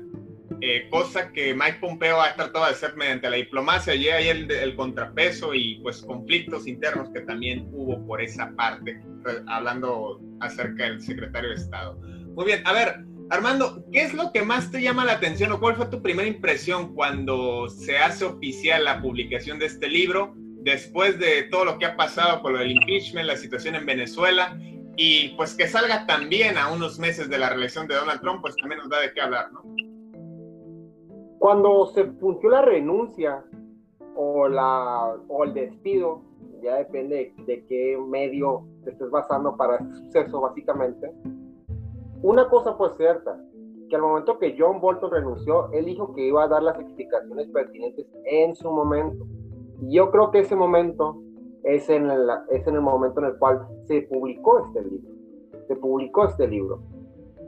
eh, 0.61 0.88
cosa 0.90 1.33
que 1.33 1.54
Mike 1.54 1.78
Pompeo 1.80 2.21
ha 2.21 2.35
tratado 2.35 2.66
de 2.66 2.73
hacer 2.73 2.97
mediante 2.97 3.30
la 3.30 3.37
diplomacia 3.37 3.94
y 3.94 4.09
ahí 4.09 4.28
el, 4.28 4.50
el, 4.50 4.76
contrapeso 4.76 5.54
y 5.54 5.80
pues 5.80 6.02
conflictos 6.02 6.66
internos 6.66 7.09
que 7.14 7.21
también 7.21 7.68
hubo 7.73 8.06
por 8.06 8.21
esa 8.21 8.52
parte, 8.56 9.00
hablando 9.47 10.21
acerca 10.40 10.85
del 10.85 11.00
secretario 11.00 11.50
de 11.50 11.56
Estado. 11.56 11.99
Muy 12.35 12.44
bien, 12.44 12.66
a 12.66 12.73
ver, 12.73 13.04
Armando, 13.31 13.85
¿qué 13.90 14.02
es 14.02 14.14
lo 14.14 14.33
que 14.33 14.43
más 14.43 14.71
te 14.71 14.83
llama 14.83 15.04
la 15.04 15.12
atención 15.12 15.52
o 15.52 15.61
cuál 15.61 15.76
fue 15.76 15.87
tu 15.87 16.02
primera 16.02 16.28
impresión 16.28 16.95
cuando 16.95 17.69
se 17.69 17.99
hace 17.99 18.25
oficial 18.25 18.85
la 18.85 19.00
publicación 19.00 19.59
de 19.59 19.66
este 19.66 19.88
libro? 19.88 20.35
después 20.64 21.19
de 21.19 21.45
todo 21.50 21.66
lo 21.66 21.78
que 21.78 21.85
ha 21.85 21.95
pasado 21.95 22.43
con 22.43 22.57
el 22.57 22.71
impeachment, 22.71 23.26
la 23.26 23.37
situación 23.37 23.75
en 23.75 23.87
Venezuela, 23.87 24.59
y 24.97 25.37
pues 25.37 25.54
que 25.54 25.66
salga 25.66 26.07
también 26.07 26.57
a 26.57 26.73
unos 26.73 26.99
meses 26.99 27.28
de 27.28 27.38
la 27.38 27.50
reelección 27.50 27.87
de 27.87 27.95
Donald 27.95 28.21
Trump, 28.21 28.40
pues 28.40 28.57
también 28.57 28.81
nos 28.81 28.88
da 28.88 29.00
de 29.00 29.12
qué 29.12 29.21
hablar, 29.21 29.52
¿no? 29.52 29.62
Cuando 31.38 31.87
se 31.88 32.04
funcionó 32.04 32.57
la 32.57 32.62
renuncia 32.62 33.45
o, 34.16 34.49
la, 34.49 35.16
o 35.28 35.45
el 35.45 35.52
despido, 35.52 36.23
ya 36.62 36.76
depende 36.76 37.35
de, 37.47 37.66
qué 37.66 37.99
medio 38.09 38.66
te 38.85 38.93
estés 38.93 39.11
basando 39.11 39.54
para 39.57 39.76
este 39.76 39.95
suceso, 39.97 40.40
básicamente. 40.40 41.11
Una 42.25 42.49
cosa 42.49 42.76
pues 42.76 42.97
cierta, 42.97 43.38
que 43.88 43.97
al 43.97 44.02
momento 44.02 44.38
que 44.38 44.57
John 44.59 44.81
Bolton 44.81 45.11
renunció, 45.11 45.71
él 45.73 45.85
dijo 45.85 46.12
que 46.14 46.26
iba 46.26 46.45
a 46.45 46.49
dar 46.49 46.62
las 46.62 46.78
explicaciones 46.81 47.49
pertinentes 47.49 48.07
en 48.25 48.54
su 48.54 48.71
momento 48.71 49.25
yo 49.83 50.11
creo 50.11 50.31
que 50.31 50.40
ese 50.40 50.57
momento 50.57 51.21
es 51.62 51.88
en, 51.88 52.11
el, 52.11 52.28
es 52.50 52.66
en 52.66 52.75
el 52.75 52.81
momento 52.81 53.21
en 53.21 53.26
el 53.26 53.38
cual 53.38 53.66
se 53.87 54.02
publicó 54.02 54.66
este 54.66 54.83
libro. 54.83 55.11
Se 55.66 55.76
publicó 55.76 56.25
este 56.25 56.47
libro. 56.47 56.81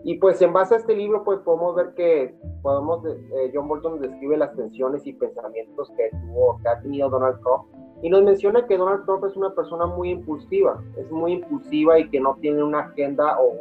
Y 0.05 0.19
pues 0.19 0.41
en 0.41 0.53
base 0.53 0.75
a 0.75 0.79
este 0.79 0.95
libro, 0.95 1.25
pues 1.25 1.41
podemos 1.41 1.75
ver 1.75 1.93
que 1.95 2.35
podemos, 2.63 3.05
eh, 3.05 3.51
John 3.53 3.69
Bolton 3.69 4.01
describe 4.01 4.37
las 4.37 4.55
tensiones 4.55 5.07
y 5.07 5.13
pensamientos 5.13 5.91
que 5.97 6.11
tuvo, 6.11 6.59
que 6.63 6.69
ha 6.69 6.81
tenido 6.81 7.11
Donald 7.11 7.41
Trump. 7.41 7.65
Y 8.03 8.11
nos 8.11 8.23
menciona 8.23 8.67
que 8.67 8.77
Donald 8.77 9.05
Trump 9.05 9.25
es 9.25 9.37
una 9.37 9.55
persona 9.55 9.87
muy 9.87 10.11
impulsiva, 10.11 10.81
es 10.97 11.11
muy 11.11 11.33
impulsiva 11.33 11.99
y 11.99 12.09
que 12.11 12.21
no 12.21 12.37
tiene 12.41 12.63
una 12.63 12.81
agenda 12.81 13.39
o 13.41 13.55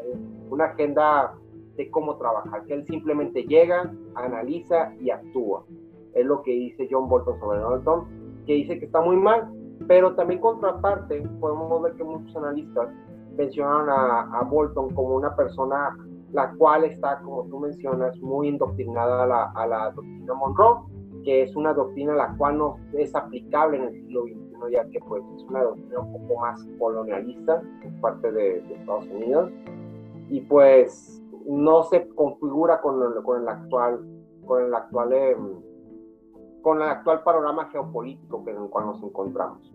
una 0.49 0.65
agenda 0.65 1.33
de 1.75 1.89
cómo 1.91 2.17
trabajar, 2.17 2.63
que 2.65 2.73
él 2.73 2.85
simplemente 2.85 3.43
llega, 3.43 3.93
analiza 4.15 4.93
y 4.99 5.09
actúa. 5.09 5.65
Es 6.13 6.25
lo 6.25 6.41
que 6.41 6.51
dice 6.51 6.87
John 6.89 7.09
Bolton 7.09 7.39
sobre 7.39 7.59
Donald 7.59 8.07
que 8.45 8.53
dice 8.53 8.79
que 8.79 8.85
está 8.85 9.01
muy 9.01 9.17
mal, 9.17 9.51
pero 9.87 10.15
también 10.15 10.39
contraparte, 10.39 11.21
podemos 11.39 11.81
ver 11.81 11.93
que 11.93 12.03
muchos 12.03 12.35
analistas 12.35 12.89
mencionan 13.35 13.89
a, 13.89 14.43
Bolton 14.43 14.93
como 14.93 15.15
una 15.15 15.35
persona 15.35 15.97
la 16.31 16.51
cual 16.53 16.83
está, 16.85 17.19
como 17.21 17.43
tú 17.45 17.59
mencionas, 17.59 18.17
muy 18.19 18.49
indoctrinada 18.49 19.23
a 19.53 19.67
la, 19.67 19.91
doctrina 19.91 20.33
Monroe, 20.33 20.81
que 21.23 21.43
es 21.43 21.55
una 21.55 21.73
doctrina 21.73 22.13
la 22.13 22.35
cual 22.37 22.57
no 22.57 22.77
es 22.93 23.15
aplicable 23.15 23.77
en 23.77 23.83
el 23.83 23.93
siglo 23.93 24.23
XXI, 24.23 24.71
ya 24.71 24.89
que 24.89 24.99
pues 25.07 25.23
es 25.35 25.43
una 25.43 25.63
doctrina 25.63 25.99
un 25.99 26.11
poco 26.11 26.41
más 26.41 26.67
colonialista 26.77 27.61
por 27.81 28.01
parte 28.01 28.31
de, 28.31 28.57
Estados 28.73 29.07
Unidos, 29.07 29.51
y 30.29 30.41
pues 30.41 31.21
no 31.45 31.83
se 31.83 32.07
configura 32.09 32.81
con, 32.81 32.99
con 33.23 33.41
el 33.41 33.47
actual, 33.47 33.99
con 34.45 34.63
el 34.63 34.73
actual 34.73 35.13
em, 35.13 35.61
con 36.61 36.81
el 36.81 36.89
actual 36.89 37.21
panorama 37.23 37.69
geopolítico 37.69 38.43
en 38.47 38.57
el 38.57 38.69
cual 38.69 38.87
nos 38.87 39.03
encontramos. 39.03 39.71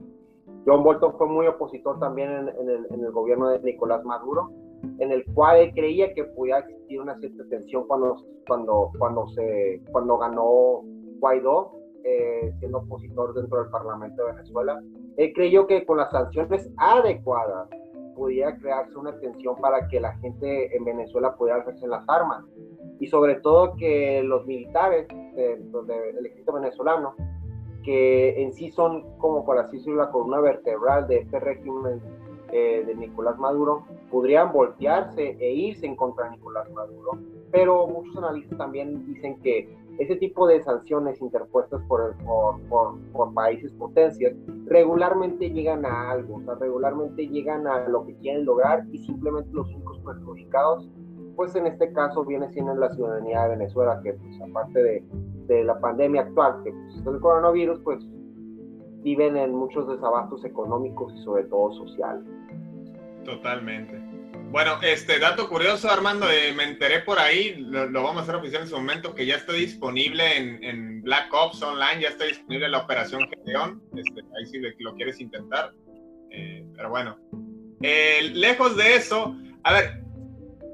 John 0.67 0.83
Bolton 0.83 1.17
fue 1.17 1.29
muy 1.29 1.47
opositor 1.47 2.01
también 2.01 2.31
en, 2.49 2.69
el, 2.69 3.13
gobierno 3.13 3.49
de 3.49 3.61
Nicolás 3.61 4.05
Maduro, 4.05 4.51
en 4.99 5.13
el 5.13 5.25
cual 5.33 5.59
él 5.59 5.73
creía 5.73 6.13
que 6.15 6.25
podía 6.25 6.59
existir 6.59 7.01
una 7.01 7.17
cierta 7.19 7.45
tensión 7.49 7.87
cuando, 7.87 8.17
cuando, 8.47 8.91
cuando, 8.99 9.29
se, 9.29 9.81
cuando 9.93 10.19
ganó 10.19 10.83
Guaidó, 11.21 11.81
eh, 12.03 12.53
siendo 12.59 12.79
opositor 12.79 13.35
dentro 13.35 13.63
del 13.63 13.71
Parlamento 13.71 14.25
de 14.25 14.33
Venezuela. 14.33 14.83
Él 15.17 15.33
creyó 15.35 15.67
que 15.67 15.85
con 15.87 15.99
las 15.99 16.11
sanciones 16.11 16.69
adecuadas 16.77 17.69
podía 18.15 18.57
crearse 18.57 18.97
una 18.97 19.19
tensión 19.19 19.57
para 19.61 19.89
que 19.89 20.01
la 20.01 20.13
gente 20.19 20.77
en 20.77 20.85
Venezuela 20.85 21.35
pudiera 21.37 21.61
hacerse 21.61 21.87
las 21.87 22.09
armas 22.09 22.45
y 22.99 23.07
sobre 23.07 23.37
todo 23.37 23.77
que 23.77 24.23
los 24.23 24.47
militares 24.47 25.09
del 25.35 26.27
ejército 26.27 26.53
venezolano, 26.53 27.15
que 27.83 28.43
en 28.43 28.53
sí 28.53 28.71
son 28.71 29.17
como 29.19 29.45
por 29.45 29.59
así 29.59 29.79
decirlo 29.79 30.05
la 30.05 30.11
columna 30.11 30.41
vertebral 30.41 31.09
de 31.09 31.19
este 31.19 31.41
régimen 31.41 32.01
eh, 32.53 32.85
de 32.87 32.95
Nicolás 32.95 33.39
Maduro, 33.39 33.85
podrían 34.11 34.53
voltearse 34.53 35.37
e 35.41 35.53
irse 35.53 35.87
en 35.87 35.97
contra 35.97 36.25
de 36.25 36.33
Nicolás 36.33 36.71
Maduro. 36.73 37.13
Pero 37.51 37.87
muchos 37.87 38.17
analistas 38.17 38.59
también 38.59 39.07
dicen 39.07 39.41
que 39.41 39.75
ese 40.01 40.17
tipo 40.17 40.47
de 40.47 40.63
sanciones 40.63 41.21
interpuestas 41.21 41.81
por, 41.83 42.17
por, 42.25 42.99
por, 43.13 43.35
países 43.35 43.73
potencias 43.75 44.35
regularmente 44.67 45.51
llegan 45.51 45.85
a 45.85 46.11
algo, 46.11 46.37
o 46.37 46.43
sea, 46.43 46.55
regularmente 46.55 47.29
llegan 47.29 47.67
a 47.67 47.87
lo 47.87 48.07
que 48.07 48.17
quieren 48.17 48.45
lograr 48.45 48.85
y 48.91 48.99
simplemente 48.99 49.51
los 49.53 49.69
únicos 49.69 49.99
perjudicados 50.01 50.89
pues 51.37 51.55
en 51.57 51.67
este 51.67 51.93
caso 51.93 52.25
viene 52.25 52.51
siendo 52.53 52.75
la 52.75 52.91
ciudadanía 52.91 53.45
de 53.45 53.57
Venezuela, 53.57 54.01
que 54.03 54.13
pues 54.13 54.41
aparte 54.43 54.83
de, 54.83 55.05
de 55.47 55.65
la 55.65 55.81
pandemia 55.81 56.23
actual, 56.23 56.63
que 56.63 56.71
pues, 56.71 56.97
es 56.97 57.07
el 57.07 57.19
coronavirus, 57.21 57.81
pues 57.81 58.05
viven 59.03 59.37
en 59.37 59.55
muchos 59.55 59.89
desabastos 59.89 60.45
económicos 60.45 61.15
y 61.15 61.23
sobre 61.23 61.45
todo 61.45 61.73
sociales. 61.73 62.25
Totalmente. 63.25 64.10
Bueno, 64.51 64.81
este 64.83 65.21
dato 65.21 65.49
curioso, 65.49 65.89
Armando, 65.89 66.29
eh, 66.29 66.53
me 66.53 66.65
enteré 66.65 66.99
por 67.03 67.21
ahí, 67.21 67.55
lo, 67.55 68.03
vamos 68.03 68.17
a 68.17 68.23
hacer 68.23 68.35
oficial 68.35 68.63
en 68.63 68.69
su 68.69 68.77
momento, 68.77 69.15
que 69.15 69.25
ya 69.25 69.37
está 69.37 69.53
disponible 69.53 70.37
en, 70.37 70.65
en 70.65 71.03
Black 71.03 71.33
Ops 71.33 71.63
Online, 71.63 72.03
ya 72.03 72.09
está 72.09 72.25
disponible 72.25 72.69
la 72.69 72.79
operación 72.79 73.29
Gedeon, 73.31 73.81
este, 73.97 74.23
ahí 74.37 74.47
sí 74.47 74.59
lo 74.81 74.97
quieres 74.97 75.21
intentar, 75.21 75.73
eh, 76.33 76.67
pero 76.75 76.91
bueno. 76.91 77.17
Eh, 77.81 78.29
lejos 78.35 78.77
de 78.77 78.97
eso, 78.97 79.37
a 79.63 79.73
ver, 79.73 80.03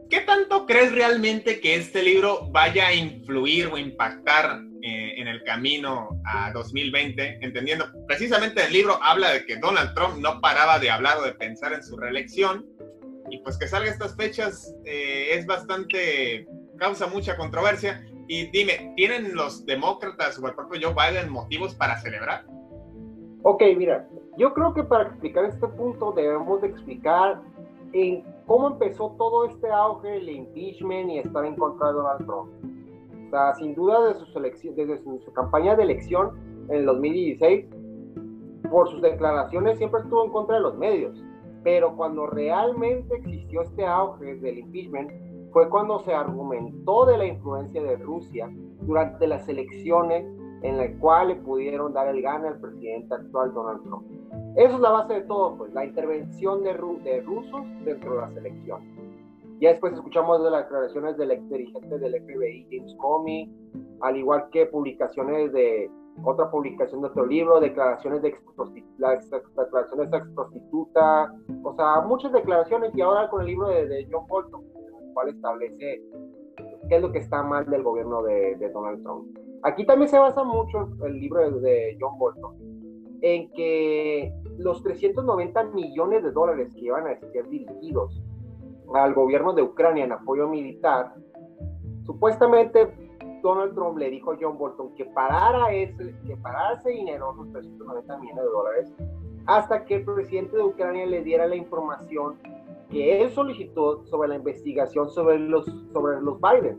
¿qué 0.09 0.21
tanto 0.21 0.65
crees 0.65 0.93
realmente 0.93 1.61
que 1.61 1.75
este 1.75 2.03
libro 2.03 2.49
vaya 2.51 2.87
a 2.87 2.95
influir 2.95 3.67
o 3.67 3.77
impactar 3.77 4.59
eh, 4.81 5.17
en 5.19 5.29
el 5.29 5.45
camino 5.45 6.19
a 6.25 6.51
2020? 6.53 7.41
Entendiendo, 7.43 7.93
precisamente 8.09 8.65
el 8.65 8.73
libro 8.73 8.99
habla 9.03 9.33
de 9.33 9.45
que 9.45 9.57
Donald 9.57 9.93
Trump 9.93 10.17
no 10.17 10.41
paraba 10.41 10.79
de 10.79 10.91
hablar 10.91 11.19
o 11.19 11.25
de 11.25 11.35
pensar 11.35 11.75
en 11.75 11.83
su 11.83 11.95
reelección 11.99 12.65
y 13.31 13.39
pues 13.39 13.59
que 13.59 13.67
salga 13.67 13.91
estas 13.91 14.17
fechas 14.17 14.75
eh, 14.85 15.29
es 15.33 15.47
bastante, 15.47 16.47
causa 16.77 17.07
mucha 17.07 17.37
controversia. 17.37 18.05
Y 18.29 18.51
dime, 18.51 18.93
¿tienen 18.97 19.35
los 19.35 19.65
demócratas 19.67 20.39
o 20.39 20.47
el 20.47 20.55
propio 20.55 20.81
Joe 20.83 20.95
Biden 20.95 21.31
motivos 21.31 21.75
para 21.75 22.01
celebrar? 22.01 22.45
Ok, 23.43 23.63
mira, 23.77 24.09
yo 24.37 24.53
creo 24.53 24.75
que 24.75 24.83
para 24.83 25.05
explicar 25.05 25.45
este 25.45 25.67
punto 25.69 26.13
debemos 26.13 26.61
de 26.61 26.69
explicar 26.69 27.41
en 27.93 28.25
cómo 28.47 28.69
empezó 28.69 29.15
todo 29.17 29.47
este 29.47 29.71
auge 29.71 30.09
del 30.09 30.29
impeachment 30.29 31.11
y 31.11 31.19
estar 31.19 31.45
en 31.45 31.57
contra 31.57 31.89
de 31.89 31.95
Donald 31.95 32.27
Trump. 32.27 32.51
O 33.27 33.31
sea, 33.31 33.55
sin 33.55 33.75
duda 33.75 34.09
desde 34.09 34.27
su, 34.27 34.41
desde 34.75 34.99
su, 34.99 35.21
su 35.25 35.33
campaña 35.33 35.77
de 35.77 35.85
elección 35.85 36.37
en 36.69 36.79
el 36.79 36.87
2016, 36.87 37.67
por 38.71 38.91
sus 38.91 39.01
declaraciones 39.03 39.79
siempre 39.79 40.01
estuvo 40.01 40.25
en 40.25 40.33
contra 40.33 40.57
de 40.57 40.63
los 40.63 40.77
medios. 40.77 41.17
Pero 41.67 41.97
cuando 41.97 42.29
realmente 42.29 43.17
existió 43.17 43.63
este 43.63 43.85
auge 43.85 44.37
del 44.37 44.59
impeachment, 44.59 45.11
fue 45.53 45.69
cuando 45.69 45.99
se 45.99 46.15
argumentó 46.15 47.07
de 47.07 47.19
la 47.19 47.27
influencia 47.27 47.83
de 47.83 47.97
Rusia 47.97 48.49
durante 48.83 49.27
las 49.27 49.49
elecciones 49.49 50.25
en 50.63 50.77
las 50.77 50.91
cuales 51.01 51.39
pudieron 51.39 51.93
dar 51.93 52.07
el 52.07 52.23
gane 52.23 52.47
al 52.47 52.61
presidente 52.61 53.13
actual 53.13 53.53
Donald 53.53 53.83
Trump. 53.83 54.07
Eso 54.55 54.77
es 54.77 54.81
la 54.81 54.91
base 54.91 55.15
de 55.15 55.21
todo, 55.23 55.57
pues, 55.59 55.75
la 55.75 55.85
intervención 55.85 56.63
de, 56.63 56.73
de 57.03 57.21
rusos 57.23 57.63
dentro 57.85 58.15
de 58.15 58.21
las 58.21 58.37
elecciones. 58.37 58.89
Ya 59.59 59.71
después 59.71 59.93
escuchamos 59.95 60.45
de 60.45 60.53
las 60.53 60.67
declaraciones 60.67 61.17
del 61.17 61.33
ex 61.33 61.51
dirigente 61.51 61.99
del 61.99 62.23
FBI, 62.23 62.69
James 62.71 62.95
Comey, 63.01 63.53
al 64.03 64.17
igual 64.17 64.49
que 64.53 64.67
publicaciones 64.67 65.53
de 65.53 65.91
otra 66.25 66.51
publicación 66.51 67.03
de 67.03 67.09
otro 67.09 67.27
libro, 67.27 67.61
declaraciones 67.61 68.23
de 68.23 68.35
la 68.99 69.15
declaración 69.15 70.11
de 70.11 70.17
ex 70.17 70.29
prostituta, 70.35 71.35
o 71.63 71.75
sea, 71.75 72.01
muchas 72.03 72.33
declaraciones 72.33 72.95
y 72.95 73.01
ahora 73.01 73.29
con 73.29 73.43
el 73.43 73.47
libro 73.47 73.69
de, 73.69 73.87
de 73.87 74.09
John 74.11 74.27
Bolton 74.27 74.65
cual 75.17 75.31
establece 75.31 76.03
qué 76.89 76.97
es 76.97 77.01
lo 77.01 77.11
que 77.11 77.21
está 77.21 77.43
mal 77.43 77.65
del 77.67 77.83
gobierno 77.83 78.23
de, 78.23 78.71
Donald 78.73 79.03
Trump. 79.03 79.35
Aquí 79.63 79.87
también 79.87 80.11
se 80.11 80.19
basa 80.19 80.45
mucho 80.45 80.91
el 81.05 81.19
libro 81.19 81.59
de, 81.59 81.97
John 81.99 82.19
Bolton 82.19 82.55
en 83.23 83.51
que 83.53 84.31
los 84.59 84.83
390 84.83 85.65
millones 85.71 86.23
de 86.23 86.33
dólares 86.33 86.69
que 86.75 86.81
iban 86.85 87.07
a 87.07 87.19
ser 87.19 87.49
dirigidos 87.49 88.23
al 88.95 89.15
gobierno 89.15 89.55
de 89.55 89.63
Ucrania 89.63 90.05
en 90.05 90.13
apoyo 90.13 90.49
militar, 90.49 91.15
supuestamente 92.05 93.06
Donald 93.43 93.75
Trump 93.75 93.99
le 93.99 94.11
dijo 94.11 94.33
a 94.33 94.37
John 94.41 94.59
Bolton 94.59 94.95
que 94.95 95.05
parara 95.07 95.73
ese, 95.73 96.15
que 96.27 96.37
parara 96.37 96.75
ese 96.75 96.91
dinero, 96.91 97.35
los 97.35 97.53
390 97.53 98.19
millones 98.19 98.45
de 98.45 98.51
dólares, 98.51 98.93
hasta 99.47 99.85
que 99.85 99.97
el 99.97 100.05
presidente 100.05 100.57
de 100.57 100.63
Ucrania 100.63 101.07
le 101.07 101.23
diera 101.23 101.47
la 101.47 101.57
información 101.57 102.37
que 102.91 103.23
él 103.23 103.31
solicitó 103.31 104.05
sobre 104.07 104.29
la 104.29 104.37
investigación 104.37 105.11
sobre 105.11 105.39
los, 105.39 105.67
sobre 105.93 106.21
los 106.21 106.39
Biden, 106.41 106.79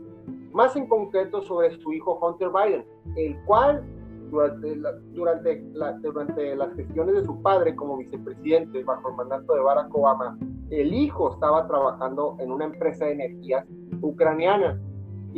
más 0.52 0.74
en 0.76 0.86
concreto 0.86 1.42
sobre 1.42 1.70
su 1.78 1.92
hijo 1.92 2.18
Hunter 2.20 2.50
Biden, 2.50 2.84
el 3.16 3.36
cual 3.44 3.84
durante, 4.30 4.74
durante, 5.12 5.62
durante 6.02 6.56
las 6.56 6.74
gestiones 6.74 7.14
de 7.14 7.24
su 7.24 7.40
padre 7.42 7.74
como 7.74 7.96
vicepresidente 7.96 8.82
bajo 8.84 9.10
el 9.10 9.16
mandato 9.16 9.54
de 9.54 9.60
Barack 9.60 9.94
Obama, 9.94 10.38
el 10.70 10.92
hijo 10.92 11.32
estaba 11.32 11.66
trabajando 11.66 12.36
en 12.38 12.52
una 12.52 12.66
empresa 12.66 13.06
de 13.06 13.12
energías 13.12 13.66
ucraniana. 14.02 14.80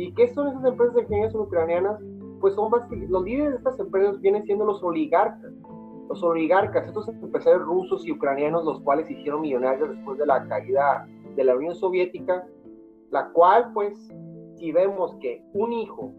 ¿Y 0.01 0.13
qué 0.13 0.27
son 0.33 0.47
esas 0.47 0.65
empresas 0.65 0.97
energías 0.97 1.35
ucranianas? 1.35 2.01
Pues 2.39 2.55
son 2.55 2.71
los 2.71 3.23
líderes 3.23 3.51
de 3.51 3.57
estas 3.57 3.79
empresas 3.79 4.19
vienen 4.19 4.43
siendo 4.45 4.65
los 4.65 4.81
oligarcas 4.81 5.53
los 6.09 6.23
oligarcas, 6.23 6.87
estos 6.87 7.07
empresarios 7.07 7.61
rusos 7.61 8.05
y 8.05 8.11
ucranianos, 8.11 8.65
los 8.65 8.81
cuales 8.81 9.07
se 9.07 9.13
hicieron 9.13 9.39
millonarios 9.39 9.91
después 9.91 10.17
de 10.17 10.25
la 10.25 10.45
caída 10.45 11.07
de 11.37 11.43
la 11.45 11.55
Unión 11.55 11.73
Soviética, 11.73 12.45
la 13.11 13.29
cual, 13.29 13.71
pues, 13.73 13.97
si 14.55 14.73
vemos 14.73 15.15
que 15.21 15.41
un 15.53 15.71
hijo 15.71 16.11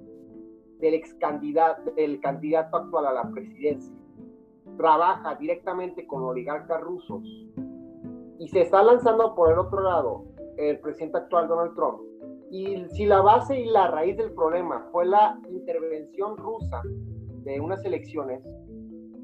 del 0.78 0.94
ex 0.94 1.12
candidato, 1.14 1.90
del 1.90 2.20
candidato 2.20 2.74
actual 2.74 3.04
a 3.04 3.12
la 3.12 3.30
presidencia 3.32 3.94
trabaja 4.78 5.34
directamente 5.34 6.06
con 6.06 6.22
oligarcas 6.22 6.80
rusos 6.80 7.22
y 8.38 8.48
se 8.48 8.62
está 8.62 8.82
lanzando 8.82 9.34
por 9.34 9.52
el 9.52 9.58
otro 9.58 9.82
lado 9.82 10.24
el 10.56 10.80
presidente 10.80 11.18
actual 11.18 11.48
Donald 11.48 11.74
Trump, 11.74 12.00
y 12.52 12.84
si 12.90 13.06
la 13.06 13.22
base 13.22 13.58
y 13.58 13.64
la 13.64 13.88
raíz 13.88 14.18
del 14.18 14.30
problema 14.32 14.86
fue 14.92 15.06
la 15.06 15.40
intervención 15.48 16.36
rusa 16.36 16.82
de 17.44 17.58
unas 17.58 17.82
elecciones, 17.82 18.42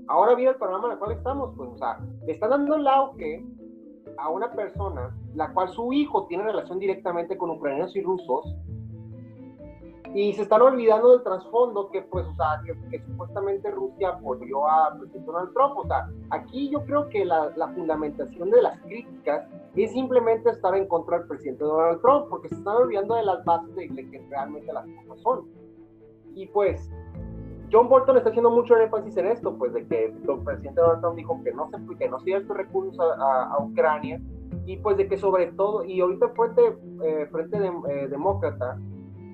ahora 0.09 0.35
viene 0.35 0.53
el 0.53 0.57
panorama 0.57 0.87
en 0.87 0.93
el 0.93 0.99
cual 0.99 1.13
estamos, 1.13 1.55
pues, 1.55 1.69
o 1.69 1.77
sea, 1.77 1.99
le 2.25 2.33
están 2.33 2.49
dando 2.49 2.77
el 2.77 2.87
auge 2.87 3.45
a 4.17 4.31
una 4.31 4.51
persona 4.53 5.15
la 5.35 5.53
cual 5.53 5.69
su 5.69 5.93
hijo 5.93 6.27
tiene 6.27 6.43
relación 6.45 6.79
directamente 6.79 7.37
con 7.37 7.51
ucranianos 7.51 7.95
y 7.95 8.01
rusos 8.01 8.57
y 10.15 10.33
se 10.33 10.43
están 10.43 10.63
olvidando 10.63 11.13
del 11.13 11.23
trasfondo 11.23 11.91
que 11.91 12.03
pues 12.03 12.27
o 12.27 12.35
sea 12.35 12.61
que, 12.65 13.01
supuestamente 13.01 13.71
Rusia 13.71 14.11
apoyó 14.11 14.69
a 14.69 14.97
presidente 14.99 15.31
Donald 15.31 15.53
Trump. 15.53 15.77
O 15.79 15.87
sea 15.87 16.09
aquí 16.31 16.71
yo 16.71 16.85
creo 16.85 17.09
que 17.09 17.25
la, 17.25 17.53
la, 17.57 17.69
fundamentación 17.69 18.51
de 18.51 18.63
las 18.63 18.79
críticas 18.81 19.47
es 19.77 19.93
simplemente 19.93 20.51
estar 20.51 20.75
en 20.75 20.87
contra 20.87 21.19
del 21.19 21.29
presidente 21.29 21.65
Donald 21.65 22.01
Trump 22.01 22.27
porque 22.31 22.49
se 22.49 22.57
están 22.57 22.77
olvidando 22.77 23.15
de 23.15 23.23
las 23.25 23.45
bases 23.45 23.75
de, 23.75 23.89
de 23.89 24.11
que 24.11 24.27
realmente 24.31 24.73
las 24.73 24.87
cosas 24.87 25.23
son. 25.23 25.47
Y 26.35 26.47
pues 26.47 26.91
John 27.71 27.89
Bolton 27.89 28.17
está 28.17 28.31
haciendo 28.31 28.51
mucho 28.51 28.77
énfasis 28.77 29.17
en 29.19 29.27
esto, 29.27 29.55
pues 29.59 29.73
de 29.75 29.87
que 29.87 30.07
el 30.07 30.41
presidente 30.45 30.81
Donald 30.81 31.01
Trump 31.01 31.17
dijo 31.17 31.41
que 31.45 31.53
no 31.53 31.69
se 31.69 31.97
que 31.99 32.09
no 32.09 32.19
se 32.21 32.33
estos 32.33 32.57
recursos 32.57 32.99
a, 32.99 33.57
Ucrania 33.61 34.21
y 34.65 34.77
pues 34.79 34.97
de 34.97 35.09
que 35.09 35.19
sobre 35.19 35.53
todo, 35.53 35.85
y 35.85 36.01
ahorita 36.01 36.29
frente, 36.31 36.79
eh, 37.03 37.29
frente 37.31 37.59
de, 37.59 37.69
eh, 37.89 38.09
demócrata 38.09 38.79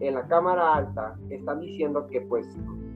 en 0.00 0.14
la 0.14 0.26
Cámara 0.26 0.74
Alta 0.74 1.16
están 1.30 1.60
diciendo 1.60 2.06
que 2.08 2.20
pues 2.22 2.46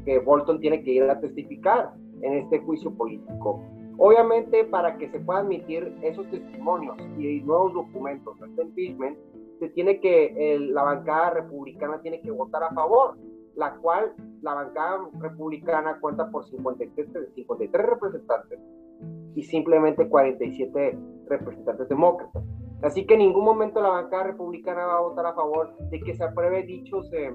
que 0.05 0.19
Bolton 0.19 0.61
tiene 0.61 0.83
que 0.83 0.93
ir 0.93 1.03
a 1.05 1.21
testificar 1.21 1.93
en 2.23 2.35
este 2.35 2.61
juicio 2.61 2.93
político. 2.95 3.63
Obviamente 3.99 4.65
para 4.65 4.97
que 4.97 5.09
se 5.11 5.21
puedan 5.21 5.47
admitir 5.47 5.97
esos 6.03 6.29
testimonios 6.31 6.97
y 7.19 7.41
nuevos 7.43 7.75
documentos, 7.75 8.37
este 8.41 8.63
impeachment, 8.63 9.19
se 9.59 9.69
tiene 9.71 9.99
que, 10.01 10.57
la 10.71 10.85
bancada 10.85 11.31
republicana 11.31 12.01
tiene 12.01 12.21
que 12.21 12.31
votar 12.31 12.63
a 12.63 12.71
favor 12.71 13.17
la 13.59 13.75
cual 13.75 14.15
la 14.41 14.55
bancada 14.55 15.09
republicana 15.19 15.99
cuenta 16.01 16.31
por 16.31 16.45
53, 16.47 17.35
53 17.35 17.87
representantes 17.87 18.61
y 19.35 19.43
simplemente 19.43 20.09
47 20.09 20.97
representantes 21.27 21.89
demócratas. 21.89 22.45
Así 22.83 23.07
que 23.07 23.15
en 23.15 23.21
ningún 23.21 23.45
momento 23.45 23.81
la 23.81 23.89
bancada 23.89 24.25
republicana 24.25 24.87
va 24.87 24.99
a 24.99 25.01
votar 25.01 25.27
a 25.27 25.35
favor 25.35 25.77
de 25.91 26.01
que 26.01 26.15
se 26.15 26.23
apruebe 26.23 26.63
dichos, 26.63 27.11
eh, 27.13 27.35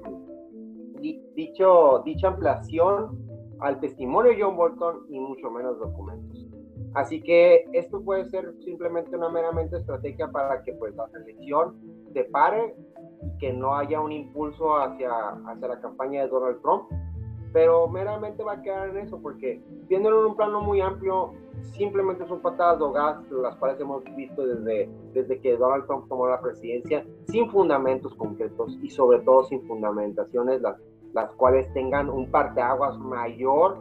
dicho, 1.35 2.01
dicha 2.05 2.29
ampliación 2.29 3.19
al 3.59 3.79
testimonio 3.79 4.31
de 4.31 4.41
John 4.41 4.55
Bolton 4.55 5.05
y 5.09 5.19
mucho 5.19 5.51
menos 5.51 5.77
documentos. 5.79 6.47
Así 6.93 7.21
que 7.21 7.65
esto 7.73 8.01
puede 8.03 8.25
ser 8.29 8.53
simplemente 8.63 9.15
una 9.15 9.29
meramente 9.29 9.77
estrategia 9.77 10.31
para 10.31 10.61
que 10.63 10.73
pues 10.73 10.95
la 10.95 11.07
selección 11.09 11.75
se 12.13 12.23
pare 12.25 12.75
que 13.39 13.51
no 13.51 13.75
haya 13.75 13.99
un 13.99 14.11
impulso 14.11 14.77
hacia, 14.77 15.11
hacia 15.47 15.67
la 15.67 15.81
campaña 15.81 16.21
de 16.21 16.27
Donald 16.29 16.61
Trump, 16.61 16.83
pero 17.53 17.87
meramente 17.87 18.43
va 18.43 18.53
a 18.53 18.61
quedar 18.61 18.89
en 18.89 18.97
eso, 18.97 19.21
porque 19.21 19.61
viéndolo 19.87 20.21
en 20.21 20.31
un 20.31 20.35
plano 20.35 20.61
muy 20.61 20.81
amplio, 20.81 21.33
simplemente 21.77 22.25
son 22.27 22.41
patadas 22.41 22.79
de 22.79 22.91
gas, 22.91 23.31
las 23.31 23.55
cuales 23.57 23.79
hemos 23.79 24.03
visto 24.15 24.45
desde, 24.45 24.89
desde 25.13 25.39
que 25.39 25.55
Donald 25.55 25.85
Trump 25.85 26.09
tomó 26.09 26.27
la 26.27 26.41
presidencia, 26.41 27.05
sin 27.27 27.49
fundamentos 27.49 28.13
concretos 28.15 28.77
y 28.81 28.89
sobre 28.89 29.19
todo 29.19 29.43
sin 29.43 29.61
fundamentaciones, 29.67 30.61
las, 30.61 30.77
las 31.13 31.31
cuales 31.33 31.71
tengan 31.73 32.09
un 32.09 32.29
parteaguas 32.31 32.97
mayor 32.97 33.77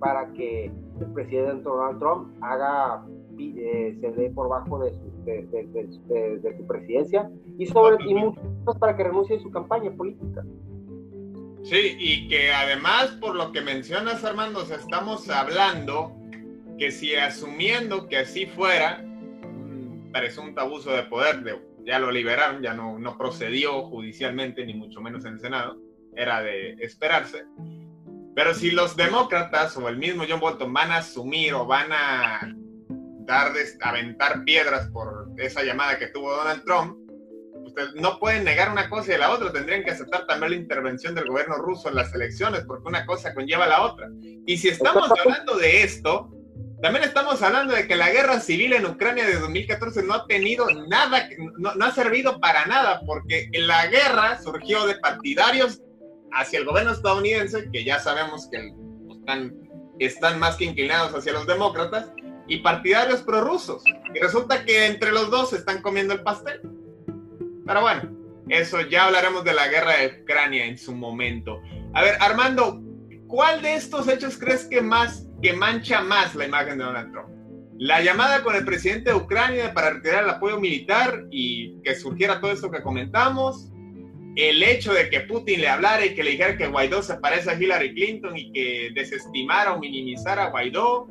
para 0.00 0.32
que 0.32 0.66
el 1.00 1.12
presidente 1.12 1.62
Donald 1.62 1.98
Trump 2.00 2.28
haga, 2.40 3.06
eh, 3.38 3.96
se 4.00 4.10
dé 4.10 4.30
por 4.30 4.48
bajo 4.48 4.80
de 4.80 4.92
su 4.92 5.10
de, 5.24 6.54
su 6.56 6.66
presidencia 6.66 7.30
y 7.58 7.66
sobre 7.66 8.02
y 8.04 8.14
mucho 8.14 8.40
para 8.78 8.96
que 8.96 9.04
renuncie 9.04 9.36
a 9.36 9.40
su 9.40 9.50
campaña 9.50 9.90
política. 9.92 10.44
Sí, 11.62 11.96
y 11.98 12.28
que 12.28 12.52
además, 12.52 13.08
por 13.20 13.36
lo 13.36 13.52
que 13.52 13.60
mencionas, 13.60 14.24
Armando, 14.24 14.62
estamos 14.62 15.28
hablando 15.28 16.16
que 16.78 16.90
si 16.90 17.14
asumiendo 17.14 18.08
que 18.08 18.18
así 18.18 18.46
fuera, 18.46 19.00
un 19.02 20.10
presunto 20.12 20.62
abuso 20.62 20.90
de 20.92 21.02
poder, 21.02 21.42
de, 21.42 21.60
ya 21.84 21.98
lo 21.98 22.10
liberaron, 22.10 22.62
ya 22.62 22.72
no, 22.72 22.98
no 22.98 23.18
procedió 23.18 23.82
judicialmente, 23.82 24.64
ni 24.64 24.74
mucho 24.74 25.00
menos 25.00 25.24
en 25.26 25.38
Senado, 25.38 25.78
era 26.16 26.42
de 26.42 26.72
esperarse. 26.80 27.44
Pero 28.34 28.54
si 28.54 28.70
los 28.70 28.96
demócratas 28.96 29.76
o 29.76 29.88
el 29.88 29.98
mismo 29.98 30.24
John 30.28 30.40
Bolton 30.40 30.72
van 30.72 30.90
a 30.90 30.98
asumir 30.98 31.52
o 31.52 31.66
van 31.66 31.92
a 31.92 32.54
dar 33.26 33.52
aventar 33.82 34.44
piedras 34.44 34.88
por 34.88 35.28
esa 35.36 35.62
llamada 35.62 35.98
que 35.98 36.08
tuvo 36.08 36.34
Donald 36.34 36.64
Trump, 36.64 36.96
ustedes 37.70 37.94
no 37.94 38.18
pueden 38.18 38.44
negar 38.44 38.70
una 38.70 38.88
cosa 38.88 39.14
y 39.14 39.18
la 39.18 39.30
otra, 39.30 39.52
tendrían 39.52 39.82
que 39.82 39.90
aceptar 39.90 40.26
también 40.26 40.52
la 40.52 40.58
intervención 40.58 41.14
del 41.14 41.26
gobierno 41.28 41.56
ruso 41.56 41.88
en 41.88 41.96
las 41.96 42.12
elecciones, 42.14 42.64
porque 42.66 42.88
una 42.88 43.06
cosa 43.06 43.34
conlleva 43.34 43.64
a 43.64 43.68
la 43.68 43.82
otra. 43.82 44.08
Y 44.46 44.58
si 44.58 44.68
estamos 44.68 45.10
hablando 45.10 45.56
de 45.56 45.82
esto, 45.82 46.30
también 46.82 47.04
estamos 47.04 47.42
hablando 47.42 47.74
de 47.74 47.86
que 47.86 47.96
la 47.96 48.10
guerra 48.10 48.40
civil 48.40 48.72
en 48.72 48.86
Ucrania 48.86 49.26
de 49.26 49.38
2014 49.38 50.02
no 50.02 50.14
ha 50.14 50.26
tenido 50.26 50.66
nada, 50.88 51.28
no, 51.58 51.74
no 51.74 51.84
ha 51.84 51.92
servido 51.92 52.40
para 52.40 52.66
nada, 52.66 53.00
porque 53.06 53.48
la 53.52 53.86
guerra 53.86 54.40
surgió 54.42 54.86
de 54.86 54.96
partidarios 54.96 55.80
hacia 56.32 56.58
el 56.58 56.64
gobierno 56.64 56.92
estadounidense, 56.92 57.70
que 57.72 57.84
ya 57.84 57.98
sabemos 57.98 58.48
que 58.50 58.72
están, 59.18 59.54
están 59.98 60.38
más 60.38 60.56
que 60.56 60.64
inclinados 60.64 61.14
hacia 61.14 61.32
los 61.32 61.46
demócratas, 61.46 62.10
y 62.46 62.58
partidarios 62.58 63.22
prorrusos. 63.22 63.82
Y 64.12 64.18
resulta 64.18 64.64
que 64.64 64.86
entre 64.86 65.12
los 65.12 65.30
dos 65.30 65.50
se 65.50 65.56
están 65.56 65.80
comiendo 65.82 66.14
el 66.14 66.22
pastel. 66.22 66.60
Pero 67.70 67.82
bueno, 67.82 68.02
eso 68.48 68.80
ya 68.80 69.04
hablaremos 69.04 69.44
de 69.44 69.54
la 69.54 69.68
guerra 69.68 69.98
de 69.98 70.22
Ucrania 70.22 70.64
en 70.64 70.76
su 70.76 70.92
momento. 70.92 71.62
A 71.94 72.02
ver, 72.02 72.16
Armando, 72.18 72.82
¿cuál 73.28 73.62
de 73.62 73.74
estos 73.74 74.08
hechos 74.08 74.36
crees 74.36 74.64
que 74.64 74.80
más 74.80 75.28
que 75.40 75.52
mancha 75.52 76.00
más 76.00 76.34
la 76.34 76.46
imagen 76.46 76.78
de 76.78 76.84
Donald 76.84 77.12
Trump? 77.12 77.28
La 77.78 78.02
llamada 78.02 78.42
con 78.42 78.56
el 78.56 78.64
presidente 78.64 79.10
de 79.10 79.16
Ucrania 79.16 79.72
para 79.72 79.90
retirar 79.90 80.24
el 80.24 80.30
apoyo 80.30 80.58
militar 80.58 81.26
y 81.30 81.80
que 81.82 81.94
surgiera 81.94 82.40
todo 82.40 82.50
esto 82.50 82.72
que 82.72 82.82
comentamos, 82.82 83.70
el 84.34 84.64
hecho 84.64 84.92
de 84.92 85.08
que 85.08 85.20
Putin 85.20 85.60
le 85.60 85.68
hablara 85.68 86.04
y 86.04 86.16
que 86.16 86.24
le 86.24 86.32
dijera 86.32 86.56
que 86.56 86.66
Guaidó 86.66 87.04
se 87.04 87.18
parece 87.18 87.50
a 87.50 87.54
Hillary 87.54 87.94
Clinton 87.94 88.36
y 88.36 88.50
que 88.50 88.90
desestimara 88.96 89.74
o 89.74 89.78
minimizara 89.78 90.46
a 90.46 90.50
Guaidó, 90.50 91.06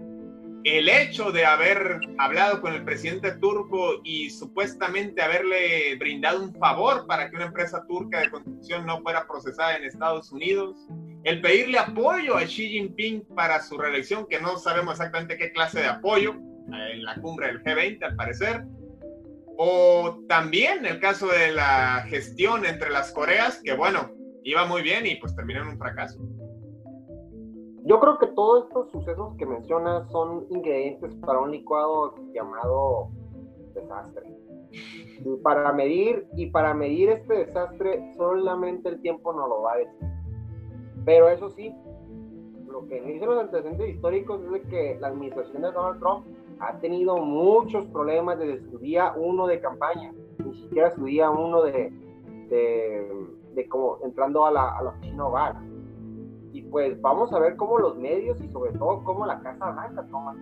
el 0.63 0.89
hecho 0.89 1.31
de 1.31 1.45
haber 1.45 1.99
hablado 2.17 2.61
con 2.61 2.73
el 2.73 2.83
presidente 2.83 3.31
turco 3.33 4.01
y 4.03 4.29
supuestamente 4.29 5.21
haberle 5.21 5.95
brindado 5.95 6.43
un 6.43 6.53
favor 6.55 7.07
para 7.07 7.29
que 7.29 7.35
una 7.35 7.45
empresa 7.45 7.85
turca 7.87 8.19
de 8.19 8.29
construcción 8.29 8.85
no 8.85 9.01
fuera 9.01 9.25
procesada 9.27 9.77
en 9.77 9.85
Estados 9.85 10.31
Unidos, 10.31 10.75
el 11.23 11.41
pedirle 11.41 11.79
apoyo 11.79 12.37
a 12.37 12.43
Xi 12.43 12.69
Jinping 12.69 13.25
para 13.35 13.61
su 13.61 13.77
reelección, 13.77 14.27
que 14.27 14.39
no 14.39 14.57
sabemos 14.57 14.93
exactamente 14.93 15.37
qué 15.37 15.51
clase 15.51 15.79
de 15.79 15.87
apoyo, 15.87 16.35
en 16.91 17.03
la 17.03 17.15
cumbre 17.15 17.47
del 17.47 17.63
G20 17.63 18.03
al 18.03 18.15
parecer, 18.15 18.63
o 19.57 20.23
también 20.27 20.85
el 20.85 20.99
caso 20.99 21.27
de 21.27 21.51
la 21.51 22.05
gestión 22.07 22.65
entre 22.65 22.89
las 22.89 23.11
Coreas, 23.11 23.61
que 23.63 23.73
bueno, 23.73 24.11
iba 24.43 24.65
muy 24.65 24.81
bien 24.81 25.05
y 25.05 25.15
pues 25.15 25.35
terminó 25.35 25.61
en 25.61 25.69
un 25.69 25.77
fracaso. 25.77 26.19
Yo 27.89 27.99
creo 27.99 28.19
que 28.19 28.27
todos 28.27 28.65
estos 28.65 28.91
sucesos 28.91 29.35
que 29.37 29.47
mencionas 29.47 30.07
son 30.11 30.45
ingredientes 30.51 31.11
para 31.25 31.39
un 31.39 31.49
licuado 31.49 32.13
llamado 32.35 33.09
desastre. 33.73 34.31
para 35.41 35.73
medir 35.73 36.27
y 36.35 36.51
para 36.51 36.75
medir 36.75 37.09
este 37.09 37.45
desastre 37.45 38.13
solamente 38.15 38.89
el 38.89 39.01
tiempo 39.01 39.33
no 39.33 39.47
lo 39.47 39.63
va 39.63 39.73
a 39.73 39.77
decir. 39.77 40.07
Pero 41.03 41.29
eso 41.29 41.49
sí, 41.49 41.73
lo 42.67 42.85
que 42.85 43.01
dicen 43.01 43.27
los 43.27 43.39
antecedentes 43.39 43.89
históricos 43.89 44.39
es 44.43 44.51
de 44.51 44.61
que 44.61 44.97
la 44.99 45.07
administración 45.07 45.63
de 45.63 45.71
Donald 45.71 45.99
Trump 45.99 46.27
ha 46.59 46.77
tenido 46.77 47.17
muchos 47.17 47.87
problemas 47.87 48.37
desde 48.37 48.69
su 48.69 48.77
día 48.77 49.15
uno 49.17 49.47
de 49.47 49.59
campaña, 49.61 50.13
ni 50.45 50.53
siquiera 50.53 50.91
su 50.91 51.05
día 51.05 51.31
uno 51.31 51.63
de, 51.63 51.91
de, 52.49 53.67
como 53.67 53.97
entrando 54.03 54.45
a 54.45 54.51
la, 54.51 54.77
a 54.77 54.83
la 54.83 54.89
oficina 54.91 55.23
pues 56.71 56.99
vamos 57.01 57.31
a 57.33 57.39
ver 57.39 57.55
cómo 57.55 57.79
los 57.79 57.97
medios 57.97 58.39
y 58.41 58.49
sobre 58.49 58.71
todo 58.73 59.03
cómo 59.03 59.25
la 59.25 59.39
Casa 59.39 59.71
Blanca 59.71 60.05
toma 60.09 60.35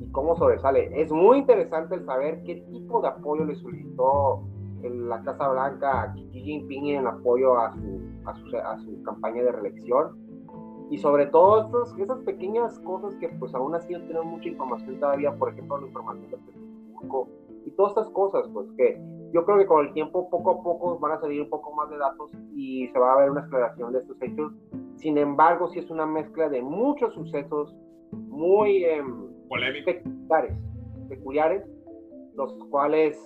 y 0.00 0.10
cómo 0.10 0.36
sobresale. 0.36 1.00
Es 1.00 1.10
muy 1.12 1.38
interesante 1.38 1.94
el 1.94 2.04
saber 2.04 2.42
qué 2.44 2.56
tipo 2.70 3.00
de 3.00 3.08
apoyo 3.08 3.44
le 3.44 3.54
solicitó 3.56 4.42
la 4.82 5.22
Casa 5.22 5.48
Blanca 5.48 6.02
a 6.02 6.12
Xi 6.12 6.28
Jinping 6.32 6.86
en 6.88 7.06
apoyo 7.06 7.58
a 7.58 7.72
su, 7.74 8.00
a 8.24 8.34
su, 8.34 8.56
a 8.56 8.78
su 8.78 9.02
campaña 9.02 9.42
de 9.42 9.52
reelección. 9.52 10.24
Y 10.90 10.98
sobre 10.98 11.26
todo 11.26 11.62
estos, 11.62 11.98
esas 11.98 12.20
pequeñas 12.20 12.78
cosas 12.80 13.14
que 13.16 13.28
pues 13.28 13.52
aún 13.54 13.74
así 13.74 13.92
no 13.92 14.00
tenemos 14.02 14.26
mucha 14.26 14.48
información 14.48 15.00
todavía, 15.00 15.34
por 15.34 15.50
ejemplo 15.52 15.78
la 15.78 15.86
información 15.88 16.30
del 16.30 16.40
presidente 16.40 16.76
y 17.64 17.70
todas 17.72 17.92
estas 17.92 18.08
cosas, 18.10 18.48
pues 18.52 18.70
que 18.76 19.00
yo 19.32 19.44
creo 19.44 19.58
que 19.58 19.66
con 19.66 19.86
el 19.86 19.92
tiempo, 19.92 20.30
poco 20.30 20.50
a 20.50 20.62
poco, 20.62 20.98
van 20.98 21.12
a 21.12 21.20
salir 21.20 21.42
un 21.42 21.50
poco 21.50 21.74
más 21.74 21.90
de 21.90 21.98
datos 21.98 22.30
y 22.54 22.88
se 22.88 22.98
va 22.98 23.12
a 23.12 23.20
ver 23.20 23.30
una 23.30 23.42
aclaración 23.42 23.92
de 23.92 24.00
estos 24.00 24.16
hechos. 24.22 24.52
Sin 24.96 25.18
embargo, 25.18 25.68
sí 25.68 25.80
es 25.80 25.90
una 25.90 26.06
mezcla 26.06 26.48
de 26.48 26.62
muchos 26.62 27.12
sucesos 27.14 27.74
muy 28.12 28.84
eh, 28.84 29.02
peculiares, 29.84 30.56
peculiares, 31.08 31.62
los 32.34 32.52
cuales 32.70 33.18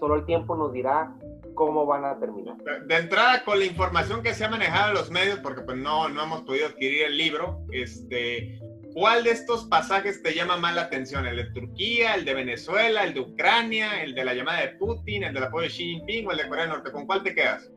solo 0.00 0.16
el 0.16 0.24
tiempo 0.24 0.56
nos 0.56 0.72
dirá 0.72 1.14
cómo 1.54 1.86
van 1.86 2.04
a 2.04 2.18
terminar. 2.18 2.56
De 2.86 2.96
entrada, 2.96 3.44
con 3.44 3.58
la 3.58 3.64
información 3.64 4.22
que 4.22 4.32
se 4.32 4.44
ha 4.44 4.48
manejado 4.48 4.90
en 4.90 4.94
los 4.94 5.10
medios, 5.10 5.40
porque 5.40 5.62
pues 5.62 5.76
no, 5.76 6.08
no 6.08 6.22
hemos 6.22 6.42
podido 6.42 6.68
adquirir 6.68 7.04
el 7.06 7.16
libro, 7.16 7.60
este, 7.72 8.60
¿Cuál 8.98 9.22
de 9.22 9.30
estos 9.30 9.64
pasajes 9.66 10.20
te 10.24 10.34
llama 10.34 10.56
más 10.56 10.74
la 10.74 10.82
atención? 10.82 11.24
¿El 11.24 11.36
de 11.36 11.44
Turquía, 11.52 12.16
el 12.16 12.24
de 12.24 12.34
Venezuela, 12.34 13.04
el 13.04 13.14
de 13.14 13.20
Ucrania, 13.20 14.02
el 14.02 14.12
de 14.12 14.24
la 14.24 14.34
llamada 14.34 14.62
de 14.62 14.70
Putin, 14.70 15.22
el 15.22 15.32
del 15.32 15.44
apoyo 15.44 15.62
de 15.62 15.68
Xi 15.68 15.84
Jinping 15.84 16.26
o 16.26 16.32
el 16.32 16.38
de 16.38 16.48
Corea 16.48 16.64
del 16.64 16.72
Norte? 16.72 16.90
¿Con 16.90 17.06
cuál 17.06 17.22
te 17.22 17.32
quedas? 17.32 17.72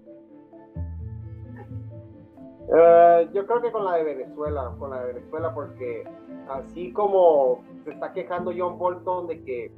Eh, 2.76 3.30
yo 3.36 3.46
creo 3.46 3.62
que 3.62 3.72
con 3.72 3.86
la 3.86 3.98
de 3.98 4.04
Venezuela, 4.04 4.74
con 4.80 4.90
la 4.90 5.02
de 5.02 5.14
Venezuela, 5.14 5.54
porque 5.54 6.06
así 6.50 6.92
como 6.92 7.64
se 7.84 7.92
está 7.92 8.14
quejando 8.14 8.52
John 8.58 8.80
Bolton 8.80 9.28
de 9.28 9.44
que 9.44 9.72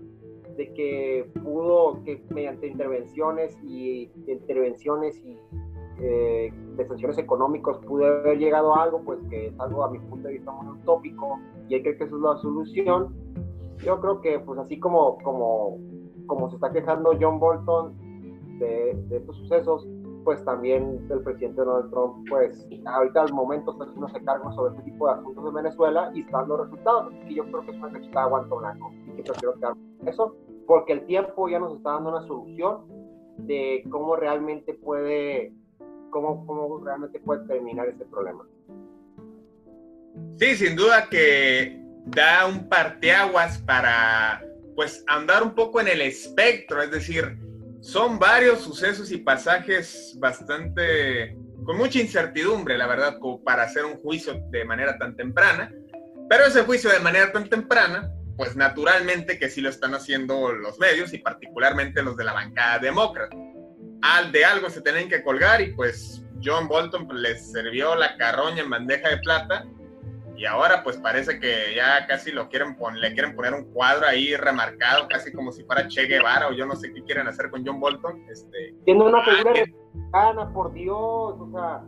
de 0.56 0.74
que 0.74 1.30
pudo 1.44 2.02
que 2.06 2.24
mediante 2.30 2.68
intervenciones 2.68 3.58
y 3.64 4.10
intervenciones 4.28 5.18
y 5.26 5.38
eh, 6.00 6.52
de 6.76 6.88
sanciones 6.88 7.18
económicas 7.18 7.78
pude 7.86 8.06
haber 8.06 8.38
llegado 8.38 8.76
a 8.76 8.84
algo, 8.84 9.02
pues 9.04 9.20
que 9.30 9.48
es 9.48 9.60
algo 9.60 9.84
a 9.84 9.92
mi 9.92 10.00
punto 10.00 10.28
de 10.28 10.36
vista 10.36 10.52
muy 10.52 10.68
utópico 10.68 11.40
y 11.70 11.76
hay 11.76 11.84
que 11.84 11.98
que 11.98 12.04
esa 12.04 12.16
es 12.16 12.22
la 12.22 12.38
solución. 12.38 13.14
Yo 13.80 14.00
creo 14.00 14.22
que 14.22 14.40
pues 14.40 14.60
así 14.60 14.80
como, 14.80 15.18
como, 15.20 15.78
como 16.26 16.50
se 16.50 16.56
está 16.56 16.72
quejando 16.72 17.12
John 17.20 17.40
Bolton 17.40 17.96
de, 18.60 18.94
de 19.10 19.18
estos 19.18 19.36
sucesos, 19.38 19.88
pues 20.24 20.44
también 20.46 21.06
el 21.10 21.22
presidente 21.22 21.62
Donald 21.62 21.92
Trump, 21.92 22.28
pues 22.30 22.68
ahorita 22.86 23.22
al 23.24 23.34
momento 23.34 23.72
está 23.72 23.86
haciéndose 23.86 24.24
cargo 24.24 24.52
sobre 24.54 24.76
este 24.76 24.92
tipo 24.92 25.08
de 25.08 25.14
asuntos 25.14 25.44
de 25.44 25.52
Venezuela 25.52 26.12
y 26.14 26.22
está 26.22 26.40
dando 26.40 26.64
resultados. 26.64 27.14
Y 27.28 27.36
yo 27.36 27.44
creo 27.46 27.62
que 27.66 27.72
es 27.72 27.78
una 27.78 27.90
necesita 27.90 28.20
de 28.20 28.26
aguanto 28.26 28.58
blanco 28.58 28.92
y 29.08 29.16
que 29.18 29.24
prefiero 29.24 29.54
quedar 29.56 29.74
eso, 30.06 30.36
porque 30.66 30.94
el 30.94 31.06
tiempo 31.06 31.50
ya 31.50 31.60
nos 31.60 31.76
está 31.76 31.92
dando 31.92 32.10
una 32.12 32.28
solución 32.28 32.82
de 33.38 33.84
cómo 33.90 34.16
realmente 34.16 34.74
puede 34.74 35.54
cómo, 36.14 36.46
cómo 36.46 36.80
realmente 36.86 37.20
puede 37.20 37.46
terminar 37.48 37.90
ese 37.90 38.06
problema. 38.06 38.46
Sí, 40.38 40.56
sin 40.56 40.76
duda 40.76 41.08
que 41.10 41.82
da 42.06 42.46
un 42.46 42.70
parteaguas 42.70 43.58
para 43.60 44.46
pues 44.76 45.04
andar 45.08 45.44
un 45.44 45.54
poco 45.54 45.82
en 45.82 45.88
el 45.88 46.02
espectro, 46.02 46.82
es 46.82 46.92
decir, 46.92 47.38
son 47.82 48.18
varios 48.18 48.62
sucesos 48.62 49.12
y 49.12 49.18
pasajes 49.18 50.16
bastante 50.20 51.38
con 51.66 51.78
mucha 51.78 52.00
incertidumbre, 52.00 52.78
la 52.78 52.88
verdad, 52.88 53.20
como 53.20 53.44
para 53.44 53.64
hacer 53.64 53.86
un 53.86 53.98
juicio 53.98 54.42
de 54.50 54.66
manera 54.66 54.98
tan 54.98 55.16
temprana, 55.16 55.72
pero 56.30 56.46
ese 56.46 56.64
juicio 56.64 56.90
de 56.90 57.00
manera 57.00 57.32
tan 57.32 57.50
temprana, 57.50 58.12
pues 58.36 58.56
naturalmente 58.56 59.38
que 59.38 59.50
sí 59.50 59.62
lo 59.62 59.70
están 59.70 59.94
haciendo 59.94 60.52
los 60.52 60.80
medios 60.80 61.14
y 61.14 61.20
particularmente 61.20 62.02
los 62.02 62.18
de 62.18 62.24
la 62.24 62.34
bancada 62.34 62.80
demócrata 62.80 63.36
de 64.32 64.46
algo 64.46 64.70
se 64.70 64.82
tienen 64.82 65.08
que 65.10 65.24
colgar 65.24 65.62
y 65.62 65.74
pues 65.74 66.24
John 66.44 66.68
Bolton 66.68 67.08
les 67.22 67.52
sirvió 67.52 67.96
la 67.96 68.18
carroña 68.18 68.62
en 68.62 68.70
bandeja 68.70 69.10
de 69.10 69.18
plata 69.18 69.66
y 70.36 70.46
ahora 70.46 70.84
pues 70.84 70.98
parece 70.98 71.40
que 71.40 71.74
ya 71.76 72.06
casi 72.06 72.32
lo 72.32 72.50
quieren 72.50 72.76
poner, 72.76 73.00
le 73.00 73.14
quieren 73.14 73.36
poner 73.36 73.54
un 73.54 73.66
cuadro 73.72 74.06
ahí 74.06 74.36
remarcado, 74.36 75.08
casi 75.08 75.32
como 75.32 75.52
si 75.52 75.64
fuera 75.64 75.88
Che 75.88 76.06
Guevara 76.06 76.50
o 76.50 76.54
yo 76.54 76.66
no 76.66 76.76
sé 76.76 76.92
qué 76.92 77.02
quieren 77.04 77.28
hacer 77.28 77.50
con 77.50 77.66
John 77.66 77.80
Bolton. 77.80 78.24
Este, 78.30 78.76
Tiene 78.84 79.04
una 79.04 79.24
figura 79.24 79.54
republicana, 79.54 80.54
por 80.54 80.74
Dios, 80.74 80.98
o 81.40 81.50
sea, 81.54 81.84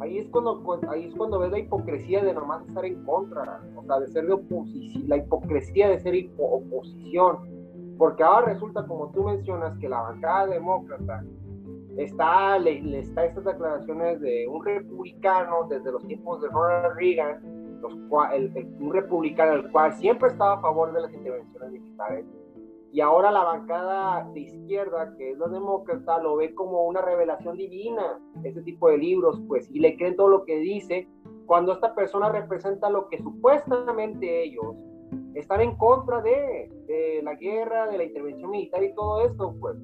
ahí 0.00 0.18
es 0.18 0.28
cuando 0.30 0.62
pues, 0.62 0.80
ahí 0.84 1.06
es 1.06 1.14
cuando 1.14 1.38
ves 1.38 1.50
la 1.50 1.58
hipocresía 1.58 2.24
de 2.24 2.32
nomás 2.32 2.66
estar 2.66 2.84
en 2.84 3.04
contra, 3.04 3.60
o 3.76 3.84
sea, 3.84 4.00
de 4.00 4.08
ser 4.08 4.26
de 4.26 4.32
oposición, 4.32 5.04
la 5.06 5.16
hipocresía 5.18 5.90
de 5.90 6.00
ser 6.00 6.14
oposición, 6.38 7.96
porque 7.98 8.22
ahora 8.22 8.54
resulta 8.54 8.86
como 8.86 9.10
tú 9.10 9.24
mencionas 9.24 9.76
que 9.78 9.88
la 9.88 10.00
bancada 10.00 10.46
demócrata 10.46 11.24
está, 11.98 12.58
le, 12.58 13.00
está 13.00 13.24
estas 13.24 13.44
declaraciones 13.44 14.20
de 14.20 14.46
un 14.46 14.64
republicano 14.64 15.66
desde 15.68 15.90
los 15.90 16.06
tiempos 16.06 16.40
de 16.40 16.48
Ronald 16.48 16.96
Reagan, 16.96 17.80
los 17.80 17.94
un 17.94 18.92
republicano 18.92 19.52
el 19.52 19.70
cual 19.70 19.92
siempre 19.94 20.28
estaba 20.28 20.54
a 20.54 20.60
favor 20.60 20.92
de 20.92 21.00
las 21.00 21.12
intervenciones 21.12 21.70
militares, 21.70 22.24
y 22.90 23.00
ahora 23.00 23.30
la 23.30 23.44
bancada 23.44 24.28
de 24.32 24.40
izquierda, 24.40 25.14
que 25.16 25.32
es 25.32 25.38
la 25.38 25.48
demócrata, 25.48 26.18
lo 26.22 26.36
ve 26.36 26.54
como 26.54 26.86
una 26.86 27.02
revelación 27.02 27.56
divina, 27.56 28.18
ese 28.44 28.62
tipo 28.62 28.88
de 28.88 28.98
libros, 28.98 29.40
pues, 29.46 29.70
y 29.70 29.80
le 29.80 29.96
creen 29.96 30.16
todo 30.16 30.28
lo 30.28 30.44
que 30.44 30.56
dice, 30.58 31.08
cuando 31.46 31.72
esta 31.72 31.94
persona 31.94 32.30
representa 32.30 32.88
lo 32.88 33.08
que 33.08 33.18
supuestamente 33.18 34.44
ellos 34.44 34.76
están 35.34 35.60
en 35.60 35.76
contra 35.76 36.20
de, 36.22 36.70
de 36.86 37.20
la 37.22 37.34
guerra, 37.34 37.88
de 37.88 37.98
la 37.98 38.04
intervención 38.04 38.50
militar 38.50 38.82
y 38.82 38.94
todo 38.94 39.22
esto, 39.26 39.54
pues 39.60 39.76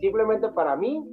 simplemente 0.00 0.48
para 0.48 0.76
mí, 0.76 1.06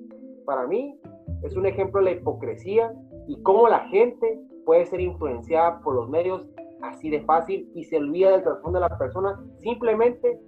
para 0.45 0.67
mí, 0.67 0.99
es 1.43 1.55
un 1.55 1.65
ejemplo 1.65 1.99
de 1.99 2.05
la 2.05 2.11
hipocresía 2.17 2.93
y 3.27 3.41
cómo 3.41 3.67
la 3.67 3.87
gente 3.89 4.39
puede 4.65 4.85
ser 4.85 5.01
influenciada 5.01 5.79
por 5.81 5.95
los 5.95 6.09
medios 6.09 6.45
así 6.81 7.09
de 7.09 7.21
fácil 7.21 7.69
y 7.73 7.83
se 7.83 7.97
olvida 7.97 8.31
del 8.31 8.43
trasfondo 8.43 8.79
de 8.79 8.87
la 8.87 8.97
persona 8.97 9.39
simplemente 9.61 10.39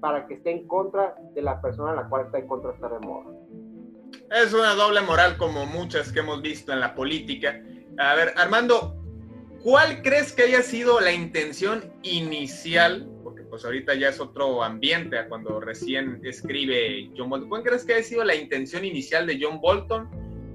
para 0.00 0.26
que 0.26 0.34
esté 0.34 0.50
en 0.50 0.66
contra 0.66 1.14
de 1.34 1.42
la 1.42 1.60
persona 1.60 1.90
en 1.90 1.96
la 1.96 2.08
cual 2.08 2.26
está 2.26 2.38
en 2.38 2.48
contra 2.48 2.72
estar 2.72 2.90
de 2.92 3.06
moda. 3.06 3.30
Es 4.30 4.52
una 4.52 4.74
doble 4.74 5.00
moral 5.02 5.36
como 5.36 5.66
muchas 5.66 6.12
que 6.12 6.20
hemos 6.20 6.42
visto 6.42 6.72
en 6.72 6.80
la 6.80 6.94
política. 6.94 7.62
A 7.98 8.14
ver, 8.14 8.32
Armando, 8.36 8.96
¿cuál 9.62 10.02
crees 10.02 10.32
que 10.32 10.42
haya 10.42 10.62
sido 10.62 11.00
la 11.00 11.12
intención 11.12 11.92
inicial? 12.02 13.08
Pues 13.52 13.66
ahorita 13.66 13.92
ya 13.96 14.08
es 14.08 14.18
otro 14.18 14.62
ambiente 14.62 15.18
a 15.18 15.28
cuando 15.28 15.60
recién 15.60 16.22
escribe 16.24 17.10
John 17.14 17.28
Bolton. 17.28 17.50
¿Cuál 17.50 17.62
crees 17.62 17.84
que 17.84 17.92
haya 17.92 18.02
sido 18.02 18.24
la 18.24 18.34
intención 18.34 18.82
inicial 18.82 19.26
de 19.26 19.38
John 19.38 19.60
Bolton? 19.60 20.08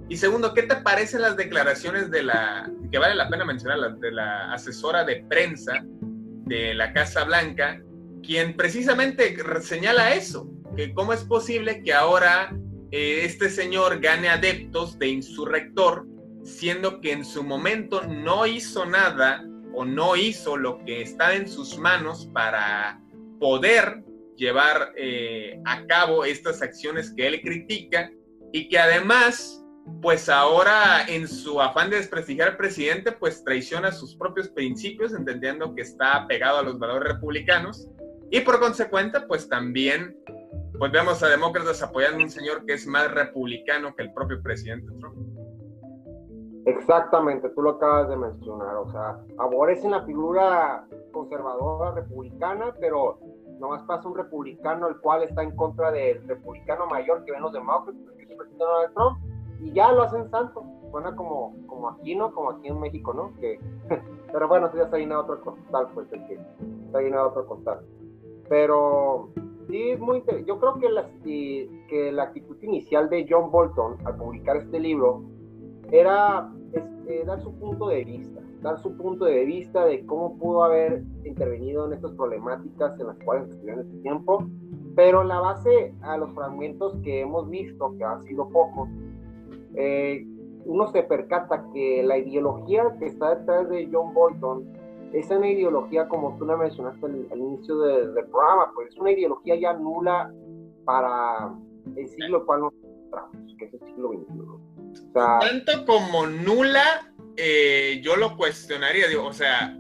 Y 0.09 0.17
segundo, 0.17 0.51
¿qué 0.55 0.63
te 0.63 0.77
parecen 0.77 1.21
las 1.21 1.37
declaraciones 1.37 2.09
de 2.09 2.23
la, 2.23 2.67
que 2.91 2.97
vale 2.97 3.13
la 3.13 3.29
pena 3.29 3.45
mencionar, 3.45 3.99
de 3.99 4.11
la 4.11 4.51
asesora 4.51 5.03
de 5.03 5.23
prensa 5.29 5.73
de 6.45 6.73
la 6.73 6.91
Casa 6.91 7.23
Blanca, 7.23 7.79
quien 8.23 8.55
precisamente 8.57 9.37
señala 9.61 10.15
eso, 10.15 10.49
que 10.75 10.91
cómo 10.95 11.13
es 11.13 11.23
posible 11.23 11.83
que 11.83 11.93
ahora 11.93 12.51
eh, 12.89 13.21
este 13.25 13.51
señor 13.51 13.99
gane 13.99 14.27
adeptos 14.27 14.97
de 14.97 15.09
insurrector, 15.09 16.07
siendo 16.43 16.99
que 16.99 17.11
en 17.11 17.23
su 17.23 17.43
momento 17.43 18.01
no 18.07 18.47
hizo 18.47 18.87
nada 18.87 19.46
o 19.77 19.85
no 19.85 20.15
hizo 20.15 20.57
lo 20.57 20.83
que 20.83 21.03
está 21.03 21.35
en 21.35 21.47
sus 21.47 21.77
manos 21.77 22.27
para 22.33 22.99
poder 23.39 24.03
llevar 24.35 24.91
eh, 24.97 25.61
a 25.65 25.85
cabo 25.85 26.25
estas 26.25 26.63
acciones 26.63 27.13
que 27.15 27.27
él 27.27 27.41
critica 27.41 28.09
y 28.51 28.69
que 28.69 28.79
además 28.79 29.63
pues 30.01 30.29
ahora 30.29 31.05
en 31.07 31.27
su 31.27 31.61
afán 31.61 31.91
de 31.91 31.97
desprestigiar 31.97 32.49
al 32.49 32.57
presidente, 32.57 33.11
pues 33.11 33.43
traiciona 33.43 33.91
sus 33.91 34.15
propios 34.15 34.49
principios, 34.49 35.13
entendiendo 35.13 35.75
que 35.75 35.83
está 35.83 36.27
pegado 36.27 36.57
a 36.57 36.63
los 36.63 36.77
valores 36.77 37.13
republicanos. 37.13 37.87
Y 38.31 38.41
por 38.41 38.59
consecuente, 38.59 39.21
pues 39.21 39.47
también 39.47 40.17
pues 40.77 40.91
vemos 40.91 41.21
a 41.21 41.29
demócratas 41.29 41.81
apoyando 41.83 42.19
a 42.19 42.23
un 42.23 42.29
señor 42.29 42.65
que 42.65 42.73
es 42.73 42.85
más 42.87 43.11
republicano 43.11 43.95
que 43.95 44.03
el 44.03 44.13
propio 44.13 44.41
presidente 44.41 44.91
Trump. 44.99 45.36
Exactamente, 46.67 47.47
tú 47.51 47.61
lo 47.61 47.69
acabas 47.71 48.09
de 48.09 48.17
mencionar, 48.17 48.75
o 48.75 48.91
sea, 48.91 49.17
en 49.29 49.91
la 49.91 50.03
figura 50.03 50.85
conservadora 51.13 51.91
republicana, 51.91 52.75
pero 52.77 53.19
nomás 53.57 53.83
pasa 53.83 54.05
un 54.05 54.17
republicano 54.17 54.89
el 54.89 54.97
cual 54.97 55.23
está 55.23 55.43
en 55.43 55.55
contra 55.55 55.91
del 55.91 56.27
republicano 56.27 56.85
mayor 56.87 57.23
que 57.23 57.31
ven 57.31 57.41
los 57.41 57.53
demócratas, 57.53 57.95
que 58.17 58.23
es 58.23 58.29
el 58.29 58.35
presidente 58.35 58.65
Donald 58.65 58.93
Trump, 58.93 59.17
y 59.61 59.71
ya 59.71 59.93
lo 59.93 60.03
hacen 60.03 60.29
santo. 60.29 60.61
Suena 60.91 61.15
como, 61.15 61.55
como 61.67 61.87
aquí, 61.87 62.15
¿no? 62.15 62.33
Como 62.33 62.49
aquí 62.49 62.67
en 62.67 62.81
México, 62.81 63.13
¿no? 63.13 63.31
Que, 63.39 63.61
pero 64.33 64.49
bueno, 64.49 64.69
ya 64.75 64.83
está 64.83 64.97
llenado 64.97 65.21
otro 65.21 65.39
costal, 65.39 65.87
pues 65.93 66.11
el 66.11 66.27
que 66.27 66.37
está 66.85 66.99
llenado 66.99 67.29
otro 67.29 67.47
costal. 67.47 67.79
Pero 68.49 69.29
sí 69.69 69.91
es 69.91 69.99
muy 70.01 70.17
interesante. 70.17 70.49
Yo 70.49 70.59
creo 70.59 70.73
que 70.79 70.89
la, 70.89 71.07
que 71.23 72.11
la 72.11 72.23
actitud 72.23 72.57
inicial 72.61 73.09
de 73.09 73.25
John 73.29 73.51
Bolton 73.51 73.95
al 74.03 74.17
publicar 74.17 74.57
este 74.57 74.81
libro 74.81 75.23
era 75.91 76.51
este, 77.07 77.23
dar 77.25 77.41
su 77.41 77.53
punto 77.53 77.87
de 77.87 78.03
vista, 78.03 78.41
dar 78.61 78.81
su 78.81 78.95
punto 78.97 79.25
de 79.25 79.45
vista 79.45 79.85
de 79.85 80.05
cómo 80.05 80.37
pudo 80.37 80.63
haber 80.63 81.03
intervenido 81.23 81.85
en 81.85 81.93
estas 81.93 82.11
problemáticas 82.11 82.99
en 82.99 83.07
las 83.07 83.17
cuales 83.19 83.49
estudió 83.49 83.73
en 83.73 83.79
este 83.79 83.97
tiempo, 83.99 84.45
pero 84.95 85.23
la 85.23 85.39
base 85.39 85.93
a 86.01 86.17
los 86.17 86.33
fragmentos 86.33 86.95
que 87.03 87.21
hemos 87.21 87.49
visto, 87.49 87.95
que 87.97 88.03
han 88.03 88.21
sido 88.23 88.49
pocos, 88.49 88.89
eh, 89.75 90.25
uno 90.65 90.87
se 90.91 91.03
percata 91.03 91.65
que 91.73 92.03
la 92.03 92.17
ideología 92.17 92.83
que 92.99 93.05
está 93.05 93.35
detrás 93.35 93.69
de 93.69 93.87
John 93.91 94.13
Bolton 94.13 94.65
es 95.13 95.29
una 95.29 95.49
ideología, 95.49 96.09
como 96.09 96.35
tú 96.37 96.45
la 96.45 96.57
mencionaste 96.57 97.05
al, 97.05 97.39
inicio 97.39 97.79
del 97.79 98.25
programa, 98.25 98.71
pues 98.75 98.89
es 98.89 98.97
una 98.97 99.11
ideología 99.11 99.55
ya 99.55 99.73
nula 99.73 100.33
para 100.83 101.55
el 101.95 102.07
siglo 102.09 102.45
cual 102.45 102.61
nos 102.61 102.73
encontramos, 102.73 103.55
que 103.57 103.65
es 103.65 103.73
el 103.75 103.79
siglo 103.79 104.09
XXI. 104.09 104.76
Tanto 105.13 105.85
como 105.85 106.27
nula, 106.27 107.11
eh, 107.35 107.99
yo 108.03 108.15
lo 108.15 108.37
cuestionaría, 108.37 109.07
digo, 109.07 109.25
o 109.25 109.33
sea, 109.33 109.75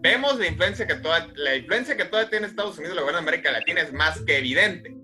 vemos 0.00 0.38
la 0.38 0.46
influencia 0.46 0.86
que 0.86 0.94
toda, 0.94 1.28
la 1.34 1.56
influencia 1.56 1.96
que 1.96 2.04
todavía 2.04 2.30
tiene 2.30 2.46
Estados 2.46 2.78
Unidos, 2.78 2.96
la 2.96 3.02
gobierno 3.02 3.20
de 3.20 3.28
América 3.28 3.52
Latina, 3.52 3.82
es 3.82 3.92
más 3.92 4.20
que 4.22 4.38
evidente 4.38 4.96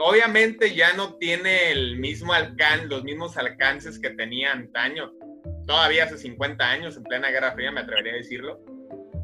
obviamente 0.00 0.74
ya 0.74 0.92
no 0.94 1.14
tiene 1.14 1.70
el 1.70 1.98
mismo 1.98 2.32
alcance, 2.32 2.86
los 2.86 3.04
mismos 3.04 3.36
alcances 3.36 3.98
que 3.98 4.10
tenía 4.10 4.52
antaño, 4.52 5.12
todavía 5.66 6.04
hace 6.04 6.18
50 6.18 6.64
años, 6.64 6.96
en 6.96 7.04
plena 7.04 7.30
Guerra 7.30 7.52
Fría, 7.52 7.70
me 7.70 7.80
atrevería 7.80 8.12
a 8.12 8.16
decirlo. 8.16 8.60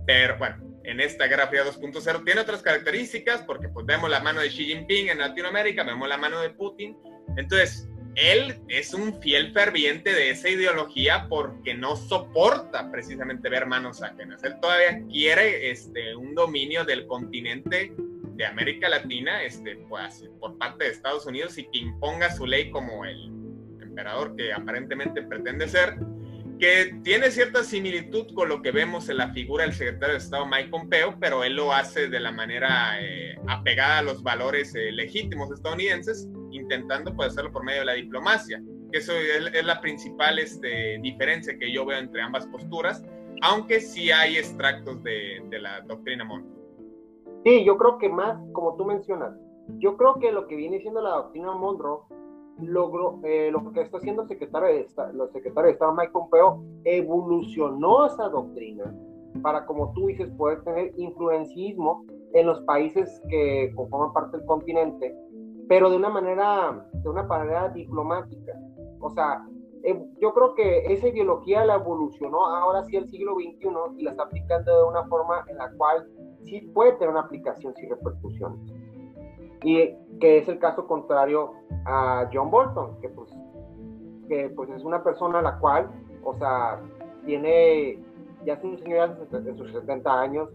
Pero 0.07 0.37
bueno, 0.39 0.57
en 0.85 1.01
esta 1.01 1.27
Guerra 1.27 1.49
Fría 1.49 1.65
2.0 1.65 2.25
tiene 2.25 2.41
otras 2.41 2.63
características, 2.63 3.43
porque 3.43 3.69
pues 3.69 3.87
vemos 3.87 4.11
la 4.11 4.21
mano 4.21 4.41
de 4.41 4.49
Xi 4.49 4.67
Jinping 4.67 5.09
en 5.09 5.19
Latinoamérica, 5.19 5.85
vemos 5.85 6.09
la 6.09 6.19
mano 6.19 6.41
de 6.41 6.51
Putin. 6.51 6.97
Entonces, 7.37 7.89
él 8.17 8.57
es 8.69 8.95
un 8.95 9.21
fiel 9.21 9.53
ferviente 9.53 10.13
de 10.13 10.31
esa 10.31 10.49
ideología 10.49 11.27
porque 11.29 11.75
no 11.75 11.97
soporta 11.97 12.91
precisamente 12.91 13.49
ver 13.49 13.67
manos 13.67 14.03
ajenas. 14.03 14.43
Él 14.45 14.55
todavía 14.61 15.03
quiere 15.11 15.71
este, 15.71 16.15
un 16.15 16.35
dominio 16.35 16.85
del 16.85 17.07
continente 17.07 17.93
de 17.97 18.47
América 18.47 18.89
Latina 18.89 19.43
este, 19.43 19.77
pues, 19.89 20.29
por 20.41 20.57
parte 20.59 20.85
de 20.85 20.91
Estados 20.91 21.27
Unidos 21.27 21.59
y 21.59 21.65
que 21.65 21.79
imponga 21.79 22.31
su 22.35 22.47
ley 22.47 22.71
como 22.71 23.05
el 23.05 23.31
emperador 23.81 24.35
que 24.37 24.53
aparentemente 24.53 25.23
pretende 25.23 25.69
ser, 25.69 25.97
que 26.65 26.95
tiene 27.03 27.31
cierta 27.31 27.63
similitud 27.63 28.35
con 28.35 28.49
lo 28.49 28.63
que 28.63 28.71
vemos 28.71 29.11
en 29.11 29.19
la 29.19 29.29
figura 29.35 29.65
del 29.65 29.75
secretario 29.75 30.15
de 30.15 30.19
Estado 30.19 30.47
Mike 30.47 30.71
Pompeo, 30.71 31.15
pero 31.21 31.45
él 31.45 31.57
lo 31.57 31.75
hace 31.75 32.09
de 32.09 32.19
la 32.19 32.33
manera 32.33 32.99
eh, 33.03 33.37
apegada 33.47 33.99
a 33.99 34.03
los 34.03 34.23
valores 34.23 34.75
eh, 34.75 34.91
legítimos 34.91 35.53
estadounidenses, 35.53 36.27
intentando 36.53 37.15
pues, 37.15 37.33
hacerlo 37.33 37.53
por 37.53 37.65
medio 37.65 37.81
de 37.81 37.85
la 37.85 37.93
diplomacia, 37.93 38.63
eso 38.93 39.13
es, 39.13 39.63
la 39.63 39.79
principal 39.83 40.39
este, 40.39 40.99
diferencia 41.03 41.59
que 41.59 41.71
yo 41.71 41.85
veo 41.85 41.99
entre 41.99 42.23
ambas 42.23 42.47
posturas, 42.47 43.05
aunque 43.43 43.79
sí 43.79 44.11
hay 44.11 44.39
extractos 44.39 45.03
de, 45.03 45.43
de 45.51 45.59
la 45.59 45.83
doctrina 45.83 46.25
Monroe. 46.25 46.51
Sí, 47.45 47.63
yo 47.67 47.77
creo 47.77 47.99
que 47.99 48.09
más, 48.09 48.39
como 48.53 48.75
tú 48.77 48.87
mencionas, 48.87 49.37
yo 49.81 49.99
creo 49.99 50.19
que 50.19 50.33
lo 50.33 50.47
que 50.47 50.57
viene 50.57 50.81
siendo 50.81 51.03
la 51.03 51.11
doctrina 51.11 51.53
Monroe 51.53 52.05
logró, 52.61 53.21
eh, 53.25 53.51
lo 53.51 53.73
que 53.73 53.81
está 53.81 53.99
haciendo 53.99 54.23
el 54.23 54.29
secretario 54.29 54.69
de, 54.69 54.81
Estado, 54.81 55.29
secretario 55.33 55.67
de 55.67 55.73
Estado 55.73 55.95
Mike 55.95 56.13
Pompeo 56.13 56.63
evolucionó 56.85 58.07
esa 58.07 58.29
doctrina 58.29 58.95
para, 59.43 59.67
como 59.67 59.93
tú 59.93 60.07
dices, 60.07 60.31
poder 60.33 60.63
tener 60.63 60.93
influencismo 60.97 62.05
en 62.33 62.47
los 62.47 62.61
países 62.63 63.21
que 63.29 63.73
conforman 63.75 64.13
parte 64.13 64.37
del 64.37 64.47
continente, 64.47 65.17
pero 65.69 65.91
de 65.91 65.97
una 65.97 66.11
manera, 66.11 66.87
de 66.93 67.09
una 67.09 67.23
manera 67.23 67.69
diplomática. 67.69 68.53
O 69.01 69.11
sea, 69.11 69.45
eh, 69.83 70.03
yo 70.21 70.33
creo 70.33 70.55
que 70.55 70.93
esa 70.93 71.09
ideología 71.09 71.65
la 71.65 71.75
evolucionó 71.75 72.47
ahora 72.47 72.85
sí 72.85 72.97
el 72.97 73.09
siglo 73.11 73.35
XXI 73.35 73.69
y 73.99 74.03
la 74.03 74.13
está 74.13 74.25
aplicando 74.25 74.75
de 74.75 74.83
una 74.83 75.05
forma 75.05 75.45
en 75.49 75.59
la 75.59 75.71
cual 75.73 76.09
sí 76.45 76.61
puede 76.73 76.93
tener 76.93 77.11
una 77.11 77.21
aplicación 77.21 77.75
sin 77.75 77.91
repercusiones. 77.91 78.61
Y 79.63 79.95
que 80.25 80.39
es 80.39 80.49
el 80.49 80.59
caso 80.59 80.87
contrario 80.87 81.53
a 81.85 82.27
John 82.33 82.51
Bolton, 82.51 82.99
que 83.03 83.11
pues, 83.11 83.31
que 84.27 84.49
pues 84.57 84.71
es 84.71 84.83
una 84.83 85.05
persona 85.05 85.43
la 85.43 85.59
cual, 85.59 85.91
o 86.23 86.33
sea, 86.39 86.81
tiene, 87.27 88.03
ya 88.47 88.55
es 88.55 88.65
un 88.65 88.79
señor 88.79 89.19
de 89.29 89.55
sus 89.55 89.71
70 89.71 90.19
años, 90.19 90.49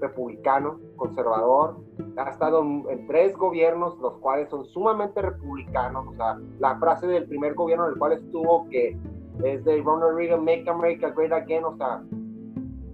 republicano, 0.00 0.80
conservador, 0.96 1.76
ha 2.16 2.30
estado 2.30 2.62
en, 2.62 3.06
tres 3.08 3.36
gobiernos, 3.36 3.98
los 3.98 4.16
cuales 4.20 4.48
son 4.48 4.64
sumamente 4.64 5.20
republicanos, 5.20 6.06
o 6.06 6.14
sea, 6.14 6.38
la 6.58 6.78
frase 6.78 7.06
del 7.06 7.28
primer 7.28 7.52
gobierno 7.52 7.88
en 7.88 7.92
el 7.92 7.98
cual 7.98 8.12
estuvo, 8.12 8.70
que 8.70 8.96
es 9.44 9.62
de 9.66 9.82
Ronald 9.82 10.16
Reagan, 10.16 10.46
Make 10.46 10.64
America 10.66 11.10
Great 11.10 11.32
Again, 11.32 11.64
o 11.64 11.76
sea, 11.76 12.02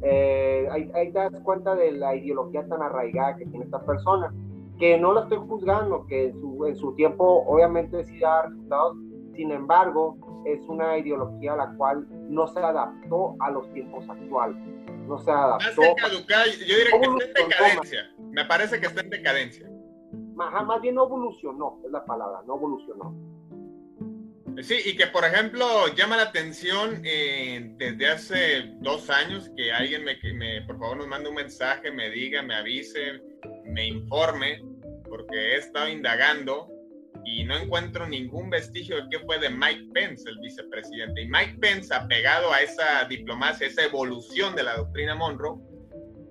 eh, 0.02 0.66
ahí, 0.72 0.90
ahí, 0.92 1.12
das 1.12 1.38
cuenta 1.44 1.76
de 1.76 1.92
la 1.92 2.16
ideología 2.16 2.66
tan 2.66 2.82
arraigada 2.82 3.36
que 3.36 3.46
tiene 3.46 3.64
esta 3.64 3.80
persona, 3.86 4.34
que 4.78 4.98
no 4.98 5.12
la 5.12 5.22
estoy 5.22 5.38
juzgando, 5.38 6.06
que 6.06 6.26
en 6.26 6.40
su, 6.40 6.66
en 6.66 6.76
su 6.76 6.94
tiempo 6.94 7.44
obviamente 7.46 8.04
sí 8.04 8.18
da 8.18 8.42
resultados, 8.42 8.96
sin 9.34 9.50
embargo, 9.52 10.16
es 10.46 10.60
una 10.68 10.96
ideología 10.98 11.56
la 11.56 11.74
cual 11.76 12.06
no 12.30 12.46
se 12.46 12.60
adaptó 12.60 13.36
a 13.40 13.50
los 13.50 13.70
tiempos 13.72 14.08
actuales. 14.08 14.56
No 15.06 15.18
se 15.18 15.30
adaptó. 15.30 15.82
yo 15.82 16.76
diría 16.76 17.00
que 17.00 17.24
está 17.24 17.42
en 17.42 17.48
decadencia. 17.48 18.14
Me 18.30 18.44
parece 18.44 18.80
que 18.80 18.86
está 18.86 19.00
en 19.00 19.10
decadencia. 19.10 19.70
Más, 20.34 20.64
más 20.64 20.80
bien 20.80 20.94
no 20.94 21.04
evolucionó, 21.04 21.80
es 21.84 21.90
la 21.90 22.04
palabra, 22.04 22.40
no 22.46 22.56
evolucionó. 22.56 23.14
Sí, 24.62 24.76
y 24.86 24.96
que 24.96 25.06
por 25.08 25.24
ejemplo 25.24 25.66
llama 25.94 26.16
la 26.16 26.24
atención 26.24 27.02
eh, 27.04 27.74
desde 27.76 28.08
hace 28.08 28.74
dos 28.80 29.10
años 29.10 29.50
que 29.54 29.70
alguien 29.70 30.02
me, 30.02 30.16
me, 30.32 30.62
por 30.62 30.78
favor 30.78 30.96
nos 30.96 31.08
mande 31.08 31.28
un 31.28 31.34
mensaje, 31.34 31.90
me 31.90 32.08
diga, 32.10 32.42
me 32.42 32.54
avise, 32.54 33.20
me 33.76 33.86
informe, 33.88 34.64
porque 35.04 35.36
he 35.36 35.56
estado 35.58 35.88
indagando 35.88 36.66
y 37.26 37.44
no 37.44 37.58
encuentro 37.58 38.08
ningún 38.08 38.48
vestigio 38.48 38.96
de 38.96 39.02
qué 39.10 39.18
fue 39.20 39.38
de 39.38 39.50
Mike 39.50 39.90
Pence, 39.92 40.28
el 40.28 40.38
vicepresidente. 40.38 41.20
Y 41.20 41.28
Mike 41.28 41.58
Pence, 41.60 41.94
apegado 41.94 42.52
a 42.52 42.60
esa 42.62 43.04
diplomacia, 43.04 43.66
esa 43.66 43.84
evolución 43.84 44.56
de 44.56 44.62
la 44.62 44.76
doctrina 44.78 45.14
Monroe, 45.14 45.60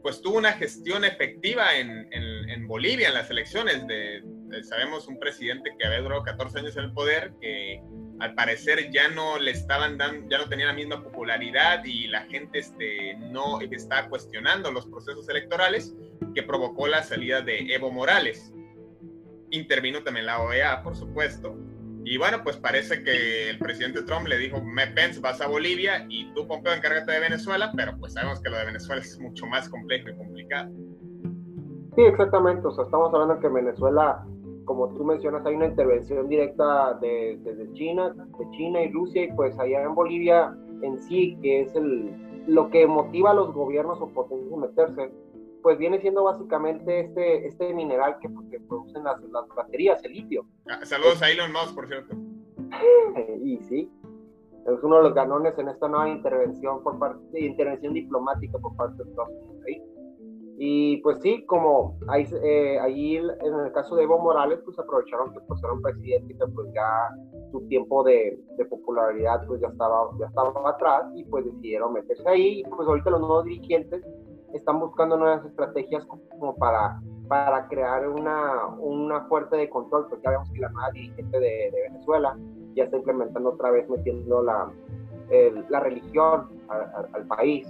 pues 0.02 0.22
tuvo 0.22 0.38
una 0.38 0.54
gestión 0.54 1.06
efectiva 1.06 1.78
en, 1.78 2.08
en, 2.12 2.68
Bolivia, 2.68 3.10
en 3.10 3.14
las 3.14 3.30
elecciones. 3.30 3.86
De, 3.86 4.24
sabemos 4.64 5.08
un 5.08 5.20
presidente 5.20 5.70
que 5.78 5.86
había 5.86 6.02
durado 6.02 6.24
14 6.24 6.60
años 6.60 6.78
en 6.78 6.86
el 6.86 6.94
poder, 6.94 7.34
que 7.40 7.80
al 8.19 8.34
parecer 8.36 8.91
ya 8.91 9.10
no 9.10 9.38
le 9.38 9.51
estaban 9.51 9.97
dando, 9.97 10.28
ya 10.30 10.38
no 10.38 10.49
tenía 10.49 10.67
la 10.67 10.73
misma 10.73 11.04
popularidad 11.04 11.84
y 11.84 12.08
la 12.08 12.21
gente 12.21 12.60
este, 12.60 13.15
no 13.32 13.60
estaba 13.62 14.10
cuestionando 14.10 14.71
los 14.71 14.86
procesos 14.86 15.28
electorales, 15.30 15.95
que 16.34 16.43
provocó 16.43 16.88
la 16.88 17.04
salida 17.04 17.41
de 17.41 17.73
Evo 17.73 17.91
Morales. 17.91 18.54
Intervino 19.51 20.04
también 20.04 20.25
la 20.25 20.41
OEA, 20.41 20.82
por 20.82 20.95
supuesto, 20.95 21.58
y 22.08 22.19
bueno, 22.19 22.43
pues 22.43 22.56
parece 22.56 23.04
que 23.04 23.49
el 23.49 23.58
presidente 23.58 24.04
Trump 24.04 24.28
le 24.28 24.38
dijo, 24.38 24.62
me 24.62 24.86
Pence, 24.86 25.19
vas 25.19 25.41
a 25.41 25.47
Bolivia 25.47 26.06
y 26.08 26.32
tú, 26.36 26.47
Pompeo, 26.47 26.71
encárgate 26.71 27.12
de 27.12 27.19
Venezuela, 27.19 27.71
pero 27.75 27.97
pues 27.97 28.13
sabemos 28.13 28.39
que 28.41 28.51
lo 28.51 28.58
de 28.58 28.65
Venezuela 28.65 29.01
es 29.01 29.19
mucho 29.19 29.47
más 29.47 29.67
complejo 29.67 30.10
y 30.10 30.15
complicado. 30.15 30.71
Sí, 31.95 32.04
exactamente. 32.04 32.67
O 32.67 32.71
sea, 32.71 32.86
estamos 32.86 33.12
hablando 33.12 33.39
que 33.39 33.47
en 33.47 33.54
Venezuela, 33.56 34.23
como 34.65 34.89
tú 34.89 35.04
mencionas, 35.04 35.45
hay 35.45 35.56
una 35.56 35.67
intervención 35.67 36.28
directa 36.28 36.95
de, 36.95 37.39
desde 37.43 37.71
China, 37.73 38.10
de 38.10 38.49
China 38.51 38.82
y 38.82 38.91
Rusia, 38.91 39.23
y 39.23 39.32
pues 39.34 39.58
allá 39.60 39.84
en 39.84 39.95
Bolivia 39.95 40.56
en 40.82 40.99
sí, 41.04 41.38
que 41.41 41.62
es 41.62 41.75
el, 41.75 42.43
lo 42.47 42.69
que 42.69 42.86
motiva 42.88 43.32
a 43.32 43.34
los 43.34 43.54
gobiernos 43.54 43.99
o 44.01 44.10
potencias 44.10 44.51
a 44.51 44.58
meterse, 44.58 45.12
pues 45.62 45.78
viene 45.78 45.99
siendo 45.99 46.23
básicamente 46.23 46.99
este, 46.99 47.47
este 47.47 47.73
mineral 47.73 48.17
que, 48.19 48.30
que 48.51 48.60
producen 48.60 49.04
las, 49.04 49.21
las, 49.23 49.47
baterías, 49.56 50.04
el 50.04 50.13
litio. 50.13 50.45
Ah, 50.67 50.86
saludos 50.86 51.21
a 51.21 51.30
Elon 51.32 51.51
Musk, 51.51 51.73
por 51.73 51.88
cierto. 51.88 52.15
y 53.43 53.58
sí, 53.63 53.91
es 54.65 54.84
uno 54.84 54.97
de 54.97 55.04
los 55.04 55.13
ganones 55.13 55.58
en 55.58 55.69
esta 55.69 55.88
nueva 55.88 56.10
intervención 56.10 56.84
por 56.84 56.99
parte, 56.99 57.39
intervención 57.39 57.93
diplomática 57.93 58.58
por 58.60 58.75
parte 58.75 59.04
de 59.04 59.10
Estados 59.10 59.32
Unidos. 59.32 59.95
Y 60.58 60.98
pues 60.98 61.18
sí, 61.22 61.46
como 61.46 61.98
ahí, 62.08 62.26
eh, 62.44 62.80
ahí 62.80 63.18
en 63.18 63.54
el 63.65 63.72
caso 63.74 63.96
de 63.96 64.04
Evo 64.04 64.20
Morales, 64.20 64.60
pues 64.63 64.80
aprovecharon 64.80 65.34
que 65.34 65.39
pues 65.41 65.62
era 65.62 65.74
un 65.74 65.82
presidente 65.82 66.34
que 66.34 66.48
pues 66.54 66.72
ya 66.74 67.10
su 67.52 67.60
tiempo 67.68 68.04
de, 68.04 68.39
de, 68.58 68.65
popularidad 68.65 69.46
pues 69.48 69.60
ya 69.60 69.68
estaba, 69.68 70.10
ya 70.18 70.28
estaba 70.28 70.70
atrás 70.70 71.04
y 71.13 71.26
pues 71.26 71.46
decidieron 71.46 71.94
meterse 71.94 72.28
ahí 72.30 72.60
y 72.62 72.63
pues 72.63 72.88
ahorita 72.88 73.10
los 73.10 73.20
nuevos 73.20 73.46
dirigentes 73.46 74.02
están 74.54 74.80
buscando 74.80 75.18
nuevas 75.18 75.46
estrategias 75.46 76.06
como 76.06 76.56
para, 76.56 77.02
para 77.28 77.68
crear 77.68 78.08
una, 78.08 78.68
una 78.80 79.26
fuerte 79.26 79.58
de 79.58 79.70
control, 79.70 80.08
porque 80.10 80.24
ya 80.24 80.32
vemos 80.32 80.50
que 80.52 80.60
la 80.60 80.70
nueva 80.70 80.91
dirigente 80.91 81.39
de, 81.39 81.72
Venezuela 81.89 82.38
ya 82.74 82.86
está 82.86 82.98
implementando 82.98 83.50
otra 83.50 83.72
vez, 83.72 83.89
metiendo 83.89 84.41
la, 84.41 84.72
la 85.70 85.80
religión 85.80 86.50
al, 86.70 87.28
país. 87.28 87.68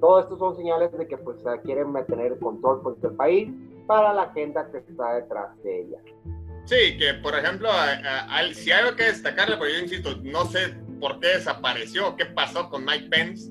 Todo 0.00 0.20
esto 0.20 0.38
son 0.38 0.56
señales 0.56 0.90
de 0.96 1.06
que 1.06 1.16
pues 1.18 1.38
quieren 1.62 1.92
mantener 1.92 2.32
el 2.32 2.38
control 2.38 2.80
pues, 2.82 3.00
del 3.00 3.12
país 3.12 3.50
para 3.86 4.14
la 4.14 4.22
agenda 4.22 4.70
que 4.70 4.78
está 4.78 5.14
detrás 5.14 5.62
de 5.62 5.80
ella. 5.80 5.98
Sí, 6.64 6.96
que 6.98 7.14
por 7.14 7.34
ejemplo, 7.34 7.68
si 8.52 8.70
hay 8.70 8.80
algo 8.80 8.96
que 8.96 9.04
destacarle, 9.04 9.56
porque 9.56 9.74
yo 9.74 9.80
insisto, 9.80 10.16
no 10.22 10.44
sé 10.44 10.74
por 11.00 11.18
qué 11.20 11.28
desapareció, 11.28 12.16
qué 12.16 12.26
pasó 12.26 12.68
con 12.68 12.84
Mike 12.84 13.08
Pence, 13.10 13.50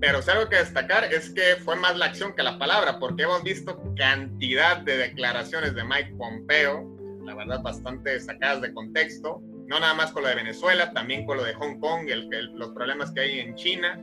pero 0.00 0.22
si 0.22 0.30
algo 0.30 0.48
que 0.48 0.56
destacar 0.56 1.04
es 1.04 1.30
que 1.30 1.56
fue 1.64 1.76
más 1.76 1.96
la 1.96 2.06
acción 2.06 2.34
que 2.34 2.42
la 2.42 2.58
palabra, 2.58 2.98
porque 2.98 3.24
hemos 3.24 3.42
visto 3.42 3.80
cantidad 3.96 4.78
de 4.78 4.96
declaraciones 4.96 5.74
de 5.74 5.84
Mike 5.84 6.14
Pompeo, 6.16 6.86
la 7.24 7.34
verdad 7.34 7.62
bastante 7.62 8.20
sacadas 8.20 8.60
de 8.62 8.72
contexto, 8.72 9.40
no 9.66 9.80
nada 9.80 9.94
más 9.94 10.12
con 10.12 10.22
lo 10.22 10.28
de 10.28 10.36
Venezuela, 10.36 10.92
también 10.92 11.26
con 11.26 11.36
lo 11.36 11.44
de 11.44 11.54
Hong 11.54 11.80
Kong, 11.80 12.08
el, 12.08 12.28
los 12.54 12.70
problemas 12.70 13.10
que 13.10 13.20
hay 13.20 13.40
en 13.40 13.54
China, 13.54 14.00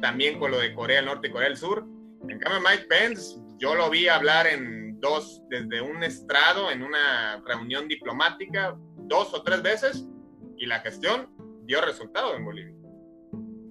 también 0.00 0.38
con 0.38 0.50
lo 0.50 0.58
de 0.58 0.74
Corea 0.74 0.96
del 0.96 1.06
Norte 1.06 1.28
y 1.28 1.30
Corea 1.30 1.48
del 1.48 1.56
Sur. 1.56 1.84
En 2.28 2.38
cambio, 2.38 2.60
Mike 2.60 2.86
Pence, 2.88 3.40
yo 3.58 3.74
lo 3.74 3.90
vi 3.90 4.08
hablar 4.08 4.46
en 4.46 5.00
dos, 5.00 5.42
desde 5.48 5.80
un 5.80 6.02
estrado, 6.02 6.70
en 6.70 6.82
una 6.82 7.42
reunión 7.46 7.88
diplomática, 7.88 8.76
dos 8.96 9.32
o 9.34 9.42
tres 9.42 9.62
veces, 9.62 10.08
y 10.56 10.66
la 10.66 10.80
gestión 10.80 11.28
dio 11.64 11.80
resultado 11.80 12.34
en 12.34 12.44
Bolivia. 12.44 12.74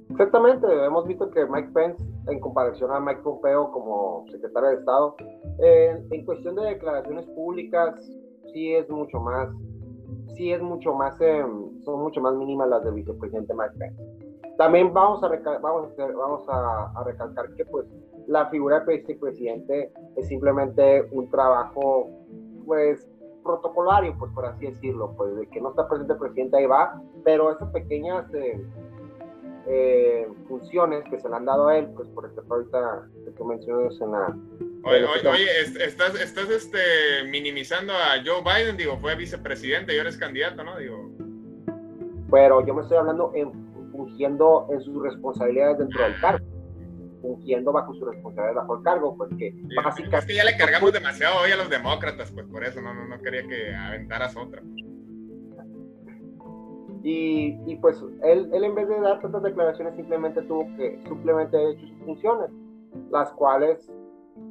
Exactamente, 0.09 0.67
hemos 0.85 1.05
visto 1.05 1.29
que 1.31 1.45
Mike 1.45 1.69
Pence, 1.73 2.03
en 2.27 2.39
comparación 2.39 2.91
a 2.91 2.99
Mike 2.99 3.21
Pompeo 3.21 3.71
como 3.71 4.25
secretario 4.31 4.69
de 4.69 4.75
Estado, 4.77 5.15
en 5.59 6.25
cuestión 6.25 6.55
de 6.55 6.63
declaraciones 6.63 7.25
públicas, 7.27 7.93
sí 8.53 8.73
es 8.73 8.89
mucho 8.89 9.19
más, 9.19 9.49
sí 10.35 10.51
es 10.51 10.61
mucho 10.61 10.93
más, 10.93 11.19
em, 11.21 11.83
son 11.83 12.01
mucho 12.01 12.21
más 12.21 12.33
mínimas 12.35 12.69
las 12.69 12.83
del 12.83 12.95
vicepresidente 12.95 13.53
Mike 13.53 13.75
Pence. 13.77 14.16
También 14.57 14.91
vamos 14.91 15.23
a, 15.23 15.27
vamos, 15.61 15.99
a, 15.99 16.05
vamos 16.07 16.43
a, 16.49 17.03
recalcar 17.05 17.53
que 17.55 17.63
pues 17.65 17.85
la 18.27 18.49
figura 18.49 18.79
de 18.79 18.97
vicepresidente 18.97 19.91
es 20.15 20.27
simplemente 20.27 21.07
un 21.11 21.29
trabajo 21.29 22.09
pues 22.65 23.07
protocolario, 23.43 24.15
pues 24.17 24.31
por 24.33 24.45
así 24.45 24.65
decirlo, 24.65 25.13
pues 25.15 25.35
de 25.35 25.47
que 25.47 25.61
no 25.61 25.69
está 25.69 25.87
presente 25.87 26.13
el 26.13 26.19
presidente 26.19 26.57
ahí 26.57 26.65
va, 26.65 27.01
pero 27.23 27.51
esas 27.51 27.69
pequeñas 27.69 28.25
eh, 28.33 28.59
eh, 29.67 30.27
funciones 30.47 31.03
que 31.09 31.19
se 31.19 31.29
le 31.29 31.35
han 31.35 31.45
dado 31.45 31.67
a 31.67 31.77
él, 31.77 31.87
pues 31.95 32.09
por 32.09 32.25
ejemplo 32.25 32.55
ahorita 32.55 33.07
que 33.37 33.43
mencionas 33.43 34.01
en 34.01 34.11
la... 34.11 34.35
Oye, 34.83 35.05
oye, 35.29 35.61
estás, 35.85 36.19
estás 36.19 36.49
este, 36.49 36.79
minimizando 37.29 37.93
a 37.93 38.23
Joe 38.25 38.41
Biden, 38.41 38.75
digo, 38.75 38.97
fue 38.97 39.15
vicepresidente 39.15 39.93
y 39.93 39.97
ahora 39.99 40.09
es 40.09 40.17
candidato, 40.17 40.63
¿no? 40.63 40.77
Digo... 40.77 41.09
Pero 42.31 42.65
yo 42.65 42.73
me 42.73 42.81
estoy 42.81 42.97
hablando 42.97 43.31
en 43.35 43.66
fungiendo 43.97 44.67
en 44.71 44.79
sus 44.81 45.03
responsabilidades 45.03 45.79
dentro 45.79 46.03
del 46.03 46.19
cargo 46.21 46.45
fungiendo 47.21 47.71
bajo 47.71 47.93
su 47.93 48.05
responsabilidad 48.05 48.61
bajo 48.61 48.77
el 48.77 48.83
cargo, 48.83 49.17
pues 49.17 49.29
que 49.37 49.53
básicamente... 49.75 50.17
Es 50.17 50.25
que 50.25 50.35
ya 50.35 50.43
le 50.43 50.57
cargamos 50.57 50.93
demasiado 50.93 51.41
hoy 51.41 51.51
a 51.51 51.57
los 51.57 51.69
demócratas, 51.69 52.31
pues 52.31 52.45
por 52.47 52.63
eso 52.63 52.81
no, 52.81 52.93
no, 52.93 53.07
no 53.07 53.21
quería 53.21 53.45
que 53.47 53.75
aventaras 53.75 54.35
otra. 54.37 54.61
Y, 57.03 57.57
y 57.65 57.75
pues 57.77 58.03
él, 58.23 58.49
él, 58.53 58.63
en 58.63 58.75
vez 58.75 58.87
de 58.87 58.99
dar 58.99 59.21
tantas 59.21 59.43
declaraciones 59.43 59.95
simplemente 59.95 60.41
tuvo 60.43 60.65
que 60.75 61.01
simplemente 61.07 61.71
hecho 61.71 61.87
sus 61.87 61.99
funciones, 62.05 62.49
las 63.11 63.31
cuales 63.33 63.89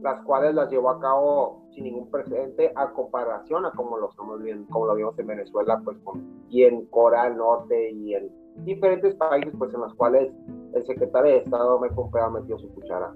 las 0.03 0.23
cuales 0.25 0.55
las 0.55 0.71
llevó 0.71 0.91
a 0.91 1.01
cabo 1.01 1.69
sin 1.73 1.85
ningún 1.85 2.11
precedente 2.11 2.73
a 2.75 2.93
comparación 2.93 3.67
a 3.67 3.71
como 3.73 3.97
lo 3.99 4.11
estamos 4.11 4.43
viendo, 4.43 4.69
como 4.73 4.87
lo 4.87 4.95
vimos 4.95 5.19
en 5.19 5.27
Venezuela, 5.27 5.81
pues 5.85 5.97
con, 6.03 6.45
y 6.49 6.65
en 6.65 6.87
Corea 6.87 7.25
del 7.25 7.37
Norte 7.37 7.91
y 7.91 8.15
en 8.15 8.31
diferentes 8.65 9.15
países 9.15 9.53
pues 9.59 9.73
en 9.75 9.81
los 9.81 9.95
cuales 9.95 10.31
el 10.75 10.87
secretario 10.87 11.33
de 11.33 11.39
Estado 11.39 11.81
me 11.81 11.89
ha 11.89 12.31
metido 12.31 12.59
su 12.59 12.69
cuchara. 12.75 13.15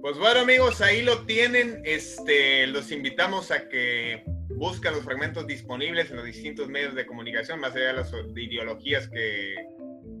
Pues 0.00 0.16
bueno 0.18 0.40
amigos, 0.40 0.80
ahí 0.80 1.02
lo 1.02 1.24
tienen. 1.26 1.82
Este, 1.84 2.66
los 2.68 2.92
invitamos 2.92 3.50
a 3.50 3.68
que 3.68 4.22
buscan 4.56 4.94
los 4.94 5.04
fragmentos 5.04 5.46
disponibles 5.46 6.10
en 6.10 6.16
los 6.16 6.24
distintos 6.24 6.68
medios 6.68 6.94
de 6.94 7.04
comunicación, 7.04 7.60
más 7.60 7.74
allá 7.74 7.88
de 7.88 7.92
las 7.94 8.12
ideologías 8.36 9.08
que 9.08 9.54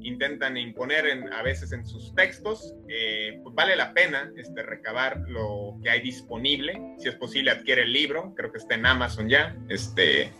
intentan 0.02 0.56
imponer 0.56 1.06
en, 1.06 1.32
a 1.32 1.42
veces 1.42 1.72
en 1.72 1.84
sus 1.84 2.14
textos, 2.14 2.74
eh, 2.88 3.40
pues 3.42 3.54
vale 3.54 3.76
la 3.76 3.92
pena 3.94 4.32
este, 4.36 4.62
recabar 4.62 5.20
lo 5.28 5.78
que 5.82 5.90
hay 5.90 6.00
disponible. 6.00 6.80
Si 6.98 7.08
es 7.08 7.14
posible, 7.14 7.50
adquiere 7.50 7.82
el 7.82 7.92
libro, 7.92 8.34
creo 8.36 8.52
que 8.52 8.58
está 8.58 8.74
en 8.74 8.86
Amazon 8.86 9.28
ya. 9.28 9.56
Este, 9.68 10.32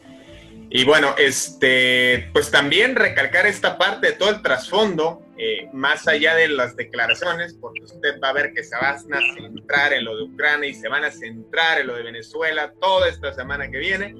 y 0.70 0.84
bueno, 0.84 1.14
este, 1.16 2.28
pues 2.32 2.50
también 2.50 2.94
recalcar 2.94 3.46
esta 3.46 3.78
parte 3.78 4.08
de 4.08 4.12
todo 4.14 4.30
el 4.30 4.42
trasfondo, 4.42 5.22
eh, 5.38 5.68
más 5.72 6.06
allá 6.06 6.34
de 6.34 6.48
las 6.48 6.76
declaraciones, 6.76 7.54
porque 7.54 7.84
usted 7.84 8.20
va 8.22 8.30
a 8.30 8.32
ver 8.34 8.52
que 8.52 8.62
se 8.62 8.76
van 8.76 9.14
a 9.14 9.20
centrar 9.34 9.94
en 9.94 10.04
lo 10.04 10.16
de 10.16 10.24
Ucrania 10.24 10.68
y 10.68 10.74
se 10.74 10.88
van 10.88 11.04
a 11.04 11.10
centrar 11.10 11.80
en 11.80 11.86
lo 11.86 11.94
de 11.96 12.02
Venezuela 12.02 12.72
toda 12.80 13.08
esta 13.08 13.32
semana 13.32 13.70
que 13.70 13.78
viene, 13.78 14.14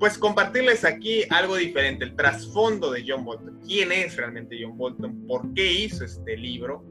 pues 0.00 0.18
compartirles 0.18 0.84
aquí 0.84 1.24
algo 1.30 1.56
diferente, 1.56 2.04
el 2.04 2.16
trasfondo 2.16 2.90
de 2.90 3.04
John 3.06 3.24
Bolton. 3.24 3.60
¿Quién 3.64 3.92
es 3.92 4.16
realmente 4.16 4.58
John 4.60 4.76
Bolton? 4.76 5.26
¿Por 5.26 5.54
qué 5.54 5.72
hizo 5.72 6.04
este 6.04 6.36
libro? 6.36 6.82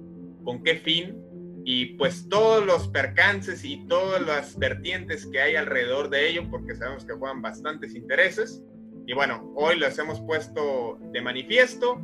¿Con 0.43 0.63
qué 0.63 0.75
fin? 0.75 1.17
Y 1.65 1.97
pues 1.97 2.29
todos 2.29 2.65
los 2.65 2.87
percances 2.87 3.65
y 3.65 3.85
todas 3.87 4.21
las 4.21 4.57
vertientes 4.57 5.27
que 5.27 5.41
hay 5.41 5.55
alrededor 5.57 6.09
de 6.09 6.29
ello, 6.29 6.49
porque 6.49 6.75
sabemos 6.75 7.03
que 7.03 7.13
juegan 7.13 7.41
bastantes 7.41 7.95
intereses. 7.95 8.63
Y 9.07 9.13
bueno, 9.13 9.53
hoy 9.55 9.79
les 9.79 9.97
hemos 9.99 10.19
puesto 10.19 10.99
de 10.99 11.21
manifiesto. 11.21 12.01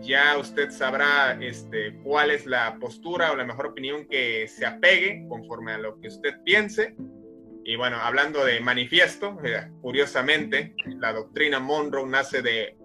Ya 0.00 0.38
usted 0.38 0.70
sabrá 0.70 1.38
este, 1.38 1.98
cuál 2.02 2.30
es 2.30 2.46
la 2.46 2.78
postura 2.80 3.30
o 3.30 3.36
la 3.36 3.44
mejor 3.44 3.66
opinión 3.66 4.08
que 4.08 4.48
se 4.48 4.64
apegue 4.64 5.26
conforme 5.28 5.72
a 5.72 5.78
lo 5.78 6.00
que 6.00 6.08
usted 6.08 6.42
piense. 6.44 6.96
Y 7.62 7.76
bueno, 7.76 7.98
hablando 7.98 8.42
de 8.42 8.60
manifiesto, 8.60 9.36
eh, 9.44 9.70
curiosamente, 9.82 10.74
la 10.98 11.12
doctrina 11.12 11.60
Monroe 11.60 12.08
nace 12.08 12.40
de 12.40 12.78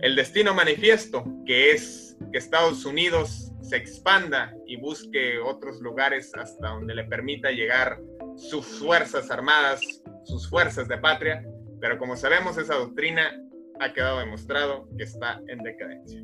el 0.00 0.14
destino 0.14 0.52
manifiesto, 0.52 1.24
que 1.46 1.70
es 1.70 2.14
que 2.30 2.36
Estados 2.36 2.84
Unidos 2.84 3.52
se 3.62 3.76
expanda 3.76 4.54
y 4.66 4.76
busque 4.76 5.38
otros 5.38 5.80
lugares 5.80 6.30
hasta 6.34 6.68
donde 6.68 6.94
le 6.94 7.04
permita 7.04 7.50
llegar 7.52 8.02
sus 8.36 8.66
fuerzas 8.66 9.30
armadas, 9.30 9.80
sus 10.24 10.50
fuerzas 10.50 10.88
de 10.88 10.98
patria, 10.98 11.42
pero 11.80 11.98
como 11.98 12.16
sabemos 12.16 12.58
esa 12.58 12.74
doctrina 12.74 13.42
ha 13.80 13.92
quedado 13.92 14.18
demostrado 14.18 14.88
que 14.96 15.04
está 15.04 15.40
en 15.48 15.58
decadencia. 15.58 16.22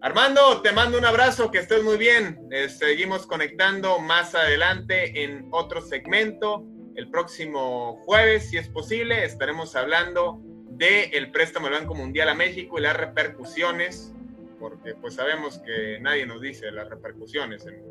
Armando, 0.00 0.60
te 0.62 0.72
mando 0.72 0.98
un 0.98 1.04
abrazo, 1.04 1.50
que 1.50 1.58
estés 1.58 1.82
muy 1.82 1.96
bien. 1.96 2.38
Eh, 2.50 2.68
seguimos 2.68 3.26
conectando 3.26 3.98
más 3.98 4.34
adelante 4.34 5.24
en 5.24 5.48
otro 5.50 5.80
segmento. 5.80 6.64
El 6.94 7.10
próximo 7.10 7.96
jueves, 8.04 8.50
si 8.50 8.58
es 8.58 8.68
posible, 8.68 9.24
estaremos 9.24 9.74
hablando 9.74 10.38
del 10.70 11.12
el 11.12 11.30
préstamo 11.32 11.66
del 11.66 11.80
Banco 11.80 11.94
Mundial 11.94 12.28
a 12.28 12.34
México 12.34 12.78
y 12.78 12.82
las 12.82 12.96
repercusiones, 12.96 14.14
porque 14.60 14.94
pues 14.94 15.14
sabemos 15.14 15.58
que 15.58 15.98
nadie 16.00 16.26
nos 16.26 16.40
dice 16.40 16.70
las 16.70 16.88
repercusiones 16.88 17.66
en 17.66 17.82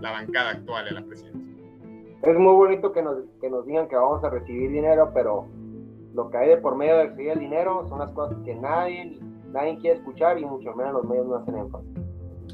la 0.00 0.12
bancada 0.12 0.50
actual 0.50 0.84
de 0.84 0.90
la 0.92 1.04
presidencia. 1.04 1.40
Es 2.22 2.36
muy 2.36 2.52
bonito 2.52 2.92
que 2.92 3.02
nos, 3.02 3.16
que 3.40 3.48
nos 3.48 3.66
digan 3.66 3.88
que 3.88 3.96
vamos 3.96 4.22
a 4.22 4.30
recibir 4.30 4.70
dinero, 4.70 5.10
pero 5.14 5.48
lo 6.14 6.30
que 6.30 6.38
hay 6.38 6.48
de 6.48 6.56
por 6.56 6.76
medio 6.76 6.96
de 6.96 7.04
recibir 7.04 7.30
el 7.30 7.40
dinero 7.40 7.86
son 7.88 8.00
las 8.00 8.10
cosas 8.12 8.36
que 8.44 8.54
nadie, 8.54 9.18
nadie 9.52 9.78
quiere 9.78 9.98
escuchar 9.98 10.38
y 10.38 10.44
mucho 10.44 10.74
menos 10.74 10.94
los 10.94 11.04
medios 11.04 11.26
no 11.26 11.36
hacen 11.36 11.56
énfasis. 11.56 11.90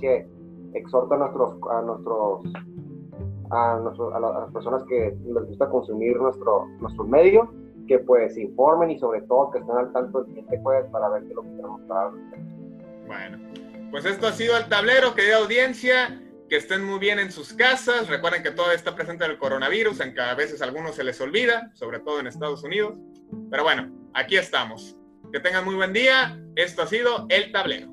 Que 0.01 0.29
exhorto 0.75 1.15
a 1.15 1.19
nuestros, 1.19 1.55
a 1.71 1.83
nuestros, 1.83 2.41
a, 4.15 4.21
las 4.21 4.53
personas 4.53 4.83
que 4.85 5.17
les 5.25 5.47
gusta 5.47 5.69
consumir 5.69 6.17
nuestro, 6.19 6.67
nuestro 6.81 7.05
medio, 7.05 7.51
que 7.89 7.99
pues 8.01 8.37
informen 8.37 8.91
y 8.91 8.99
sobre 8.99 9.23
todo 9.23 9.51
que 9.51 9.59
estén 9.59 9.77
al 9.77 9.93
tanto 9.93 10.19
del 10.19 10.27
siguiente 10.29 10.61
jueves 10.63 10.91
para 10.91 11.09
ver 11.09 11.23
qué 11.23 11.29
es 11.29 11.35
lo 11.35 11.43
que 11.43 11.49
tenemos 11.49 11.81
para 11.83 12.11
Bueno, 13.07 13.39
pues 13.91 14.05
esto 14.05 14.27
ha 14.27 14.33
sido 14.33 14.57
el 14.57 14.69
tablero, 14.69 15.15
querida 15.15 15.39
audiencia 15.39 16.21
que 16.49 16.57
estén 16.57 16.85
muy 16.85 16.99
bien 16.99 17.19
en 17.19 17.33
sus 17.33 17.53
casas. 17.53 18.09
Recuerden 18.09 18.43
que 18.43 18.51
todavía 18.51 18.77
está 18.77 18.95
presente 18.95 19.25
el 19.25 19.39
coronavirus, 19.39 20.01
aunque 20.01 20.21
a 20.21 20.35
veces 20.35 20.61
a 20.61 20.65
algunos 20.65 20.95
se 20.95 21.05
les 21.05 21.21
olvida, 21.21 21.71
sobre 21.75 22.01
todo 22.01 22.21
en 22.21 22.27
Estados 22.27 22.63
Unidos. 22.63 22.99
Pero 23.51 23.63
bueno, 23.63 23.93
aquí 24.15 24.37
estamos. 24.37 24.97
Que 25.33 25.41
tengan 25.41 25.65
muy 25.65 25.75
buen 25.75 25.93
día. 25.93 26.41
Esto 26.55 26.83
ha 26.83 26.87
sido 26.87 27.27
El 27.29 27.53
Tablero. 27.53 27.93